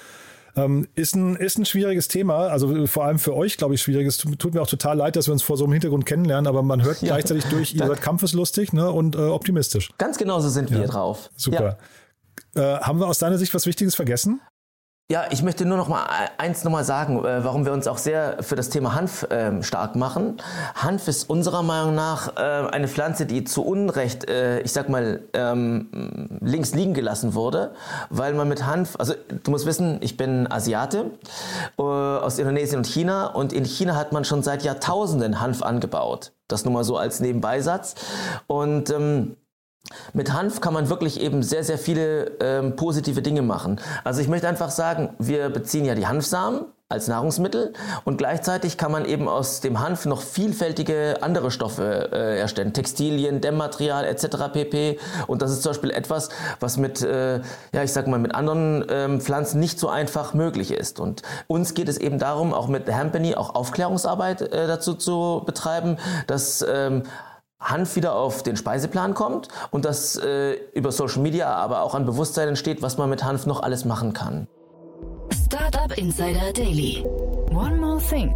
Ähm, 0.58 0.88
ist, 0.94 1.14
ein, 1.14 1.36
ist 1.36 1.58
ein 1.58 1.64
schwieriges 1.64 2.08
Thema, 2.08 2.48
also 2.48 2.86
vor 2.86 3.04
allem 3.04 3.18
für 3.18 3.34
euch, 3.34 3.56
glaube 3.56 3.74
ich, 3.74 3.82
schwieriges. 3.82 4.16
Tut, 4.16 4.54
mir 4.54 4.62
auch 4.62 4.66
total 4.66 4.96
leid, 4.96 5.16
dass 5.16 5.28
wir 5.28 5.32
uns 5.32 5.42
vor 5.42 5.56
so 5.56 5.64
einem 5.64 5.72
Hintergrund 5.72 6.06
kennenlernen, 6.06 6.46
aber 6.46 6.62
man 6.62 6.82
hört 6.82 7.00
ja, 7.02 7.08
gleichzeitig 7.08 7.44
durch, 7.44 7.74
ihr 7.74 7.86
seid 7.86 8.02
kampfeslustig 8.02 8.72
ne, 8.72 8.90
und 8.90 9.14
äh, 9.14 9.20
optimistisch. 9.20 9.90
Ganz 9.98 10.18
genau 10.18 10.40
so 10.40 10.48
sind 10.48 10.70
wir 10.70 10.86
drauf. 10.86 11.30
Super. 11.36 11.78
Ja. 12.56 12.76
Äh, 12.76 12.80
haben 12.80 13.00
wir 13.00 13.06
aus 13.06 13.18
deiner 13.18 13.38
Sicht 13.38 13.54
was 13.54 13.66
Wichtiges 13.66 13.94
vergessen? 13.94 14.40
Ja, 15.10 15.24
ich 15.30 15.42
möchte 15.42 15.64
nur 15.64 15.78
noch 15.78 15.88
mal 15.88 16.04
eins 16.36 16.64
noch 16.64 16.70
mal 16.70 16.84
sagen, 16.84 17.24
äh, 17.24 17.42
warum 17.42 17.64
wir 17.64 17.72
uns 17.72 17.86
auch 17.86 17.96
sehr 17.96 18.42
für 18.42 18.56
das 18.56 18.68
Thema 18.68 18.94
Hanf 18.94 19.26
ähm, 19.30 19.62
stark 19.62 19.96
machen. 19.96 20.36
Hanf 20.74 21.08
ist 21.08 21.30
unserer 21.30 21.62
Meinung 21.62 21.94
nach 21.94 22.36
äh, 22.36 22.40
eine 22.40 22.88
Pflanze, 22.88 23.24
die 23.24 23.42
zu 23.44 23.64
Unrecht, 23.64 24.28
äh, 24.28 24.60
ich 24.60 24.72
sag 24.74 24.90
mal, 24.90 25.22
ähm, 25.32 26.28
links 26.42 26.74
liegen 26.74 26.92
gelassen 26.92 27.32
wurde, 27.32 27.72
weil 28.10 28.34
man 28.34 28.48
mit 28.48 28.66
Hanf, 28.66 28.96
also 28.98 29.14
du 29.44 29.50
musst 29.50 29.64
wissen, 29.64 29.96
ich 30.02 30.18
bin 30.18 30.46
Asiate 30.52 31.12
aus 31.78 32.38
Indonesien 32.38 32.76
und 32.76 32.86
China 32.86 33.28
und 33.28 33.54
in 33.54 33.64
China 33.64 33.96
hat 33.96 34.12
man 34.12 34.26
schon 34.26 34.42
seit 34.42 34.62
Jahrtausenden 34.62 35.40
Hanf 35.40 35.62
angebaut. 35.62 36.32
Das 36.48 36.66
nur 36.66 36.74
mal 36.74 36.84
so 36.84 36.98
als 36.98 37.20
Nebenbeisatz 37.20 37.94
und 38.46 38.90
ähm, 38.90 39.36
mit 40.12 40.32
Hanf 40.32 40.60
kann 40.60 40.74
man 40.74 40.88
wirklich 40.88 41.20
eben 41.20 41.42
sehr, 41.42 41.64
sehr 41.64 41.78
viele 41.78 42.32
ähm, 42.40 42.76
positive 42.76 43.22
Dinge 43.22 43.42
machen. 43.42 43.80
Also 44.04 44.20
ich 44.20 44.28
möchte 44.28 44.48
einfach 44.48 44.70
sagen, 44.70 45.10
wir 45.18 45.50
beziehen 45.50 45.84
ja 45.84 45.94
die 45.94 46.06
Hanfsamen 46.06 46.66
als 46.90 47.06
Nahrungsmittel 47.06 47.74
und 48.04 48.16
gleichzeitig 48.16 48.78
kann 48.78 48.90
man 48.90 49.04
eben 49.04 49.28
aus 49.28 49.60
dem 49.60 49.80
Hanf 49.80 50.06
noch 50.06 50.22
vielfältige 50.22 51.18
andere 51.20 51.50
Stoffe 51.50 52.08
äh, 52.12 52.38
erstellen, 52.38 52.72
Textilien, 52.72 53.42
Dämmmaterial 53.42 54.06
etc. 54.06 54.50
pp. 54.54 54.98
Und 55.26 55.42
das 55.42 55.50
ist 55.50 55.62
zum 55.62 55.72
Beispiel 55.72 55.90
etwas, 55.90 56.30
was 56.60 56.78
mit, 56.78 57.02
äh, 57.02 57.40
ja 57.72 57.82
ich 57.82 57.92
sag 57.92 58.06
mal, 58.06 58.18
mit 58.18 58.34
anderen 58.34 58.86
ähm, 58.88 59.20
Pflanzen 59.20 59.60
nicht 59.60 59.78
so 59.78 59.90
einfach 59.90 60.32
möglich 60.32 60.70
ist. 60.70 60.98
Und 60.98 61.20
uns 61.46 61.74
geht 61.74 61.90
es 61.90 61.98
eben 61.98 62.18
darum, 62.18 62.54
auch 62.54 62.68
mit 62.68 62.86
The 62.86 62.94
Hampany 62.94 63.34
auch 63.34 63.54
Aufklärungsarbeit 63.54 64.40
äh, 64.40 64.66
dazu 64.66 64.94
zu 64.94 65.42
betreiben, 65.44 65.98
dass 66.26 66.64
ähm, 66.66 67.02
Hanf 67.60 67.96
wieder 67.96 68.14
auf 68.14 68.42
den 68.42 68.56
Speiseplan 68.56 69.14
kommt 69.14 69.48
und 69.70 69.84
dass 69.84 70.16
äh, 70.16 70.54
über 70.74 70.92
Social 70.92 71.22
Media 71.22 71.52
aber 71.52 71.82
auch 71.82 71.94
ein 71.94 72.06
Bewusstsein 72.06 72.48
entsteht, 72.48 72.82
was 72.82 72.98
man 72.98 73.10
mit 73.10 73.24
Hanf 73.24 73.46
noch 73.46 73.62
alles 73.62 73.84
machen 73.84 74.12
kann. 74.12 74.46
Startup 75.32 75.96
Insider 75.98 76.52
Daily. 76.52 77.04
One 77.50 77.76
more 77.76 78.00
thing. 78.00 78.34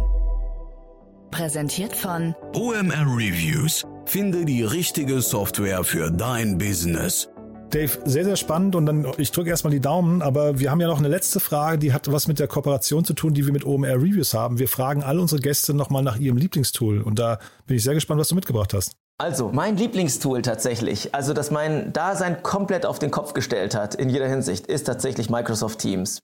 Präsentiert 1.31 1.95
von 1.95 2.35
OMR 2.53 3.07
Reviews. 3.17 3.83
Finde 4.05 4.45
die 4.45 4.63
richtige 4.63 5.21
Software 5.21 5.83
für 5.83 6.11
dein 6.11 6.57
Business. 6.57 7.29
Dave, 7.73 7.97
sehr, 8.05 8.23
sehr 8.23 8.35
spannend 8.35 8.75
und 8.75 8.85
dann, 8.85 9.07
ich 9.17 9.31
drücke 9.31 9.49
erstmal 9.49 9.71
die 9.71 9.79
Daumen, 9.79 10.21
aber 10.21 10.59
wir 10.59 10.69
haben 10.69 10.79
ja 10.79 10.87
noch 10.87 10.99
eine 10.99 11.07
letzte 11.07 11.39
Frage, 11.39 11.79
die 11.79 11.91
hat 11.91 12.11
was 12.11 12.27
mit 12.27 12.37
der 12.37 12.47
Kooperation 12.47 13.03
zu 13.03 13.13
tun, 13.13 13.33
die 13.33 13.47
wir 13.47 13.53
mit 13.53 13.65
OMR 13.65 13.95
Reviews 13.95 14.35
haben. 14.35 14.59
Wir 14.59 14.67
fragen 14.67 15.01
all 15.01 15.19
unsere 15.19 15.41
Gäste 15.41 15.73
nochmal 15.73 16.03
nach 16.03 16.17
ihrem 16.17 16.37
Lieblingstool 16.37 17.01
und 17.01 17.17
da 17.17 17.39
bin 17.65 17.77
ich 17.77 17.83
sehr 17.83 17.95
gespannt, 17.95 18.19
was 18.19 18.27
du 18.27 18.35
mitgebracht 18.35 18.75
hast. 18.75 18.93
Also, 19.19 19.51
mein 19.53 19.77
Lieblingstool 19.77 20.41
tatsächlich, 20.41 21.13
also 21.13 21.33
das 21.33 21.51
mein 21.51 21.93
Dasein 21.93 22.41
komplett 22.41 22.85
auf 22.85 22.97
den 22.99 23.11
Kopf 23.11 23.33
gestellt 23.33 23.75
hat 23.75 23.95
in 23.95 24.09
jeder 24.09 24.27
Hinsicht, 24.27 24.67
ist 24.67 24.85
tatsächlich 24.85 25.29
Microsoft 25.29 25.79
Teams. 25.79 26.19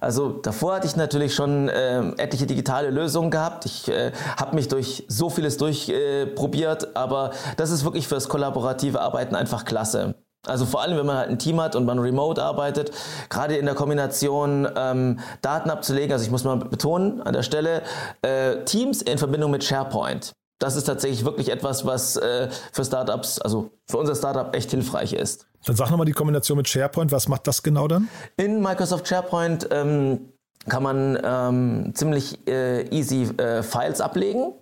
Also 0.00 0.28
davor 0.30 0.76
hatte 0.76 0.86
ich 0.86 0.96
natürlich 0.96 1.34
schon 1.34 1.68
äh, 1.68 2.00
etliche 2.18 2.46
digitale 2.46 2.90
Lösungen 2.90 3.30
gehabt. 3.30 3.64
Ich 3.64 3.88
äh, 3.88 4.12
habe 4.36 4.54
mich 4.54 4.68
durch 4.68 5.04
so 5.08 5.30
vieles 5.30 5.56
durchprobiert, 5.56 6.84
äh, 6.84 6.86
aber 6.94 7.32
das 7.56 7.70
ist 7.70 7.84
wirklich 7.84 8.06
fürs 8.06 8.28
kollaborative 8.28 9.00
Arbeiten 9.00 9.34
einfach 9.34 9.64
klasse. 9.64 10.14
Also 10.46 10.66
vor 10.66 10.82
allem, 10.82 10.96
wenn 10.96 11.06
man 11.06 11.16
halt 11.16 11.30
ein 11.30 11.38
Team 11.38 11.60
hat 11.60 11.74
und 11.74 11.84
man 11.84 11.98
remote 11.98 12.42
arbeitet, 12.42 12.92
gerade 13.28 13.56
in 13.56 13.66
der 13.66 13.74
Kombination 13.74 14.68
ähm, 14.76 15.18
Daten 15.42 15.68
abzulegen, 15.68 16.12
also 16.12 16.24
ich 16.24 16.30
muss 16.30 16.44
mal 16.44 16.56
betonen 16.56 17.20
an 17.22 17.32
der 17.32 17.42
Stelle, 17.42 17.82
äh, 18.22 18.64
Teams 18.64 19.02
in 19.02 19.18
Verbindung 19.18 19.50
mit 19.50 19.64
SharePoint 19.64 20.32
das 20.58 20.76
ist 20.76 20.84
tatsächlich 20.84 21.24
wirklich 21.24 21.50
etwas, 21.50 21.86
was 21.86 22.16
äh, 22.16 22.48
für 22.72 22.84
Startups, 22.84 23.38
also 23.40 23.70
für 23.86 23.98
unser 23.98 24.14
Startup 24.14 24.54
echt 24.54 24.70
hilfreich 24.70 25.12
ist. 25.12 25.46
Dann 25.66 25.76
sag 25.76 25.90
nochmal 25.90 26.06
die 26.06 26.12
Kombination 26.12 26.56
mit 26.56 26.68
SharePoint. 26.68 27.12
Was 27.12 27.28
macht 27.28 27.46
das 27.46 27.62
genau 27.62 27.88
dann? 27.88 28.08
In 28.36 28.60
Microsoft 28.60 29.06
SharePoint 29.06 29.68
ähm, 29.70 30.32
kann 30.68 30.82
man 30.82 31.18
ähm, 31.22 31.92
ziemlich 31.94 32.46
äh, 32.48 32.88
easy 32.90 33.22
äh, 33.38 33.62
Files 33.62 34.00
ablegen 34.00 34.52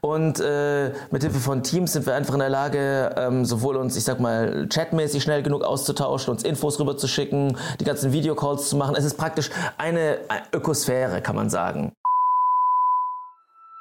und 0.00 0.40
äh, 0.40 0.92
mit 1.10 1.22
Hilfe 1.22 1.38
von 1.38 1.62
Teams 1.62 1.92
sind 1.92 2.06
wir 2.06 2.14
einfach 2.14 2.34
in 2.34 2.40
der 2.40 2.48
Lage, 2.48 3.14
ähm, 3.16 3.44
sowohl 3.44 3.76
uns, 3.76 3.96
ich 3.96 4.04
sag 4.04 4.20
mal, 4.20 4.66
chatmäßig 4.68 5.22
schnell 5.22 5.42
genug 5.42 5.62
auszutauschen, 5.62 6.32
uns 6.32 6.42
Infos 6.42 6.80
rüber 6.80 6.96
zu 6.96 7.06
schicken, 7.06 7.56
die 7.80 7.84
ganzen 7.84 8.12
Videocalls 8.12 8.68
zu 8.68 8.76
machen. 8.76 8.96
Es 8.96 9.04
ist 9.04 9.16
praktisch 9.16 9.50
eine 9.78 10.18
Ökosphäre, 10.52 11.20
kann 11.20 11.36
man 11.36 11.50
sagen. 11.50 11.92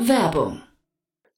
Werbung 0.00 0.62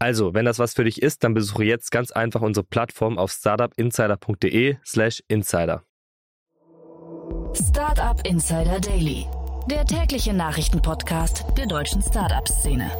Also, 0.00 0.32
wenn 0.32 0.44
das 0.44 0.60
was 0.60 0.74
für 0.74 0.84
dich 0.84 1.02
ist, 1.02 1.24
dann 1.24 1.34
besuche 1.34 1.64
jetzt 1.64 1.90
ganz 1.90 2.12
einfach 2.12 2.40
unsere 2.40 2.64
Plattform 2.64 3.18
auf 3.18 3.32
startupinsider.de/slash 3.32 5.24
insider. 5.26 5.82
Startup 7.52 8.24
Insider 8.24 8.78
Daily, 8.78 9.26
der 9.68 9.84
tägliche 9.84 10.32
Nachrichtenpodcast 10.32 11.46
der 11.56 11.66
deutschen 11.66 12.00
Startup-Szene. 12.00 12.90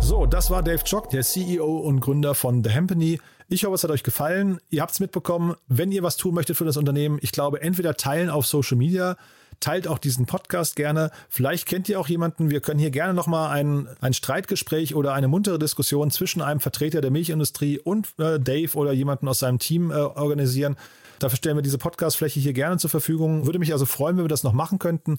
So, 0.00 0.24
das 0.24 0.50
war 0.50 0.62
Dave 0.62 0.84
Chock, 0.84 1.10
der 1.10 1.22
CEO 1.22 1.78
und 1.78 2.00
Gründer 2.00 2.36
von 2.36 2.62
The 2.62 2.70
Hampany. 2.70 3.18
Ich 3.48 3.64
hoffe, 3.64 3.74
es 3.74 3.82
hat 3.82 3.90
euch 3.90 4.04
gefallen. 4.04 4.60
Ihr 4.70 4.82
habt 4.82 4.92
es 4.92 5.00
mitbekommen. 5.00 5.56
Wenn 5.66 5.90
ihr 5.90 6.04
was 6.04 6.16
tun 6.16 6.34
möchtet 6.34 6.56
für 6.56 6.64
das 6.64 6.76
Unternehmen, 6.76 7.18
ich 7.22 7.32
glaube, 7.32 7.60
entweder 7.60 7.96
teilen 7.96 8.30
auf 8.30 8.46
Social 8.46 8.76
Media, 8.76 9.16
Teilt 9.60 9.88
auch 9.88 9.98
diesen 9.98 10.26
Podcast 10.26 10.76
gerne. 10.76 11.10
Vielleicht 11.28 11.66
kennt 11.66 11.88
ihr 11.88 11.98
auch 11.98 12.08
jemanden. 12.08 12.50
Wir 12.50 12.60
können 12.60 12.78
hier 12.78 12.90
gerne 12.90 13.14
nochmal 13.14 13.50
ein, 13.50 13.88
ein 14.00 14.12
Streitgespräch 14.12 14.94
oder 14.94 15.12
eine 15.12 15.28
muntere 15.28 15.58
Diskussion 15.58 16.10
zwischen 16.10 16.42
einem 16.42 16.60
Vertreter 16.60 17.00
der 17.00 17.10
Milchindustrie 17.10 17.78
und 17.78 18.08
äh, 18.18 18.38
Dave 18.38 18.74
oder 18.76 18.92
jemanden 18.92 19.28
aus 19.28 19.38
seinem 19.38 19.58
Team 19.58 19.90
äh, 19.90 19.94
organisieren. 19.94 20.76
Dafür 21.18 21.36
stellen 21.36 21.56
wir 21.56 21.62
diese 21.62 21.78
Podcastfläche 21.78 22.40
hier 22.40 22.52
gerne 22.52 22.78
zur 22.78 22.90
Verfügung. 22.90 23.46
Würde 23.46 23.58
mich 23.58 23.72
also 23.72 23.86
freuen, 23.86 24.16
wenn 24.16 24.24
wir 24.24 24.28
das 24.28 24.42
noch 24.42 24.52
machen 24.52 24.78
könnten. 24.78 25.18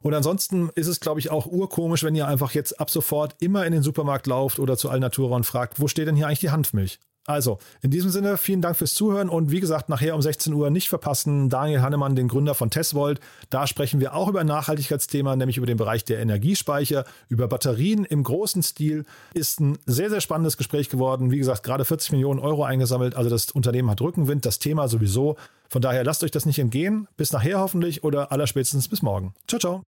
Und 0.00 0.14
ansonsten 0.14 0.70
ist 0.74 0.86
es, 0.86 1.00
glaube 1.00 1.20
ich, 1.20 1.30
auch 1.30 1.46
urkomisch, 1.46 2.04
wenn 2.04 2.14
ihr 2.14 2.28
einfach 2.28 2.52
jetzt 2.52 2.80
ab 2.80 2.90
sofort 2.90 3.34
immer 3.40 3.66
in 3.66 3.72
den 3.72 3.82
Supermarkt 3.82 4.26
lauft 4.26 4.58
oder 4.58 4.76
zu 4.76 4.90
Alnatura 4.90 5.36
und 5.36 5.44
fragt, 5.44 5.80
wo 5.80 5.88
steht 5.88 6.06
denn 6.06 6.16
hier 6.16 6.26
eigentlich 6.26 6.40
die 6.40 6.50
Hanfmilch? 6.50 7.00
Also, 7.28 7.58
in 7.82 7.90
diesem 7.90 8.08
Sinne, 8.08 8.38
vielen 8.38 8.62
Dank 8.62 8.74
fürs 8.74 8.94
Zuhören 8.94 9.28
und 9.28 9.50
wie 9.50 9.60
gesagt, 9.60 9.90
nachher 9.90 10.14
um 10.14 10.22
16 10.22 10.50
Uhr 10.54 10.70
nicht 10.70 10.88
verpassen, 10.88 11.50
Daniel 11.50 11.82
Hannemann, 11.82 12.16
den 12.16 12.26
Gründer 12.26 12.54
von 12.54 12.70
Tesvolt. 12.70 13.20
Da 13.50 13.66
sprechen 13.66 14.00
wir 14.00 14.14
auch 14.14 14.28
über 14.28 14.40
ein 14.40 14.46
Nachhaltigkeitsthema, 14.46 15.36
nämlich 15.36 15.58
über 15.58 15.66
den 15.66 15.76
Bereich 15.76 16.06
der 16.06 16.20
Energiespeicher, 16.20 17.04
über 17.28 17.46
Batterien 17.46 18.06
im 18.06 18.22
großen 18.22 18.62
Stil. 18.62 19.04
Ist 19.34 19.60
ein 19.60 19.76
sehr, 19.84 20.08
sehr 20.08 20.22
spannendes 20.22 20.56
Gespräch 20.56 20.88
geworden. 20.88 21.30
Wie 21.30 21.36
gesagt, 21.36 21.64
gerade 21.64 21.84
40 21.84 22.12
Millionen 22.12 22.40
Euro 22.40 22.64
eingesammelt. 22.64 23.14
Also 23.14 23.28
das 23.28 23.50
Unternehmen 23.50 23.90
hat 23.90 24.00
Rückenwind, 24.00 24.46
das 24.46 24.58
Thema 24.58 24.88
sowieso. 24.88 25.36
Von 25.68 25.82
daher 25.82 26.04
lasst 26.04 26.24
euch 26.24 26.30
das 26.30 26.46
nicht 26.46 26.58
entgehen. 26.58 27.08
Bis 27.18 27.32
nachher 27.32 27.60
hoffentlich 27.60 28.04
oder 28.04 28.32
allerspätestens 28.32 28.88
bis 28.88 29.02
morgen. 29.02 29.34
Ciao, 29.46 29.60
ciao. 29.60 29.97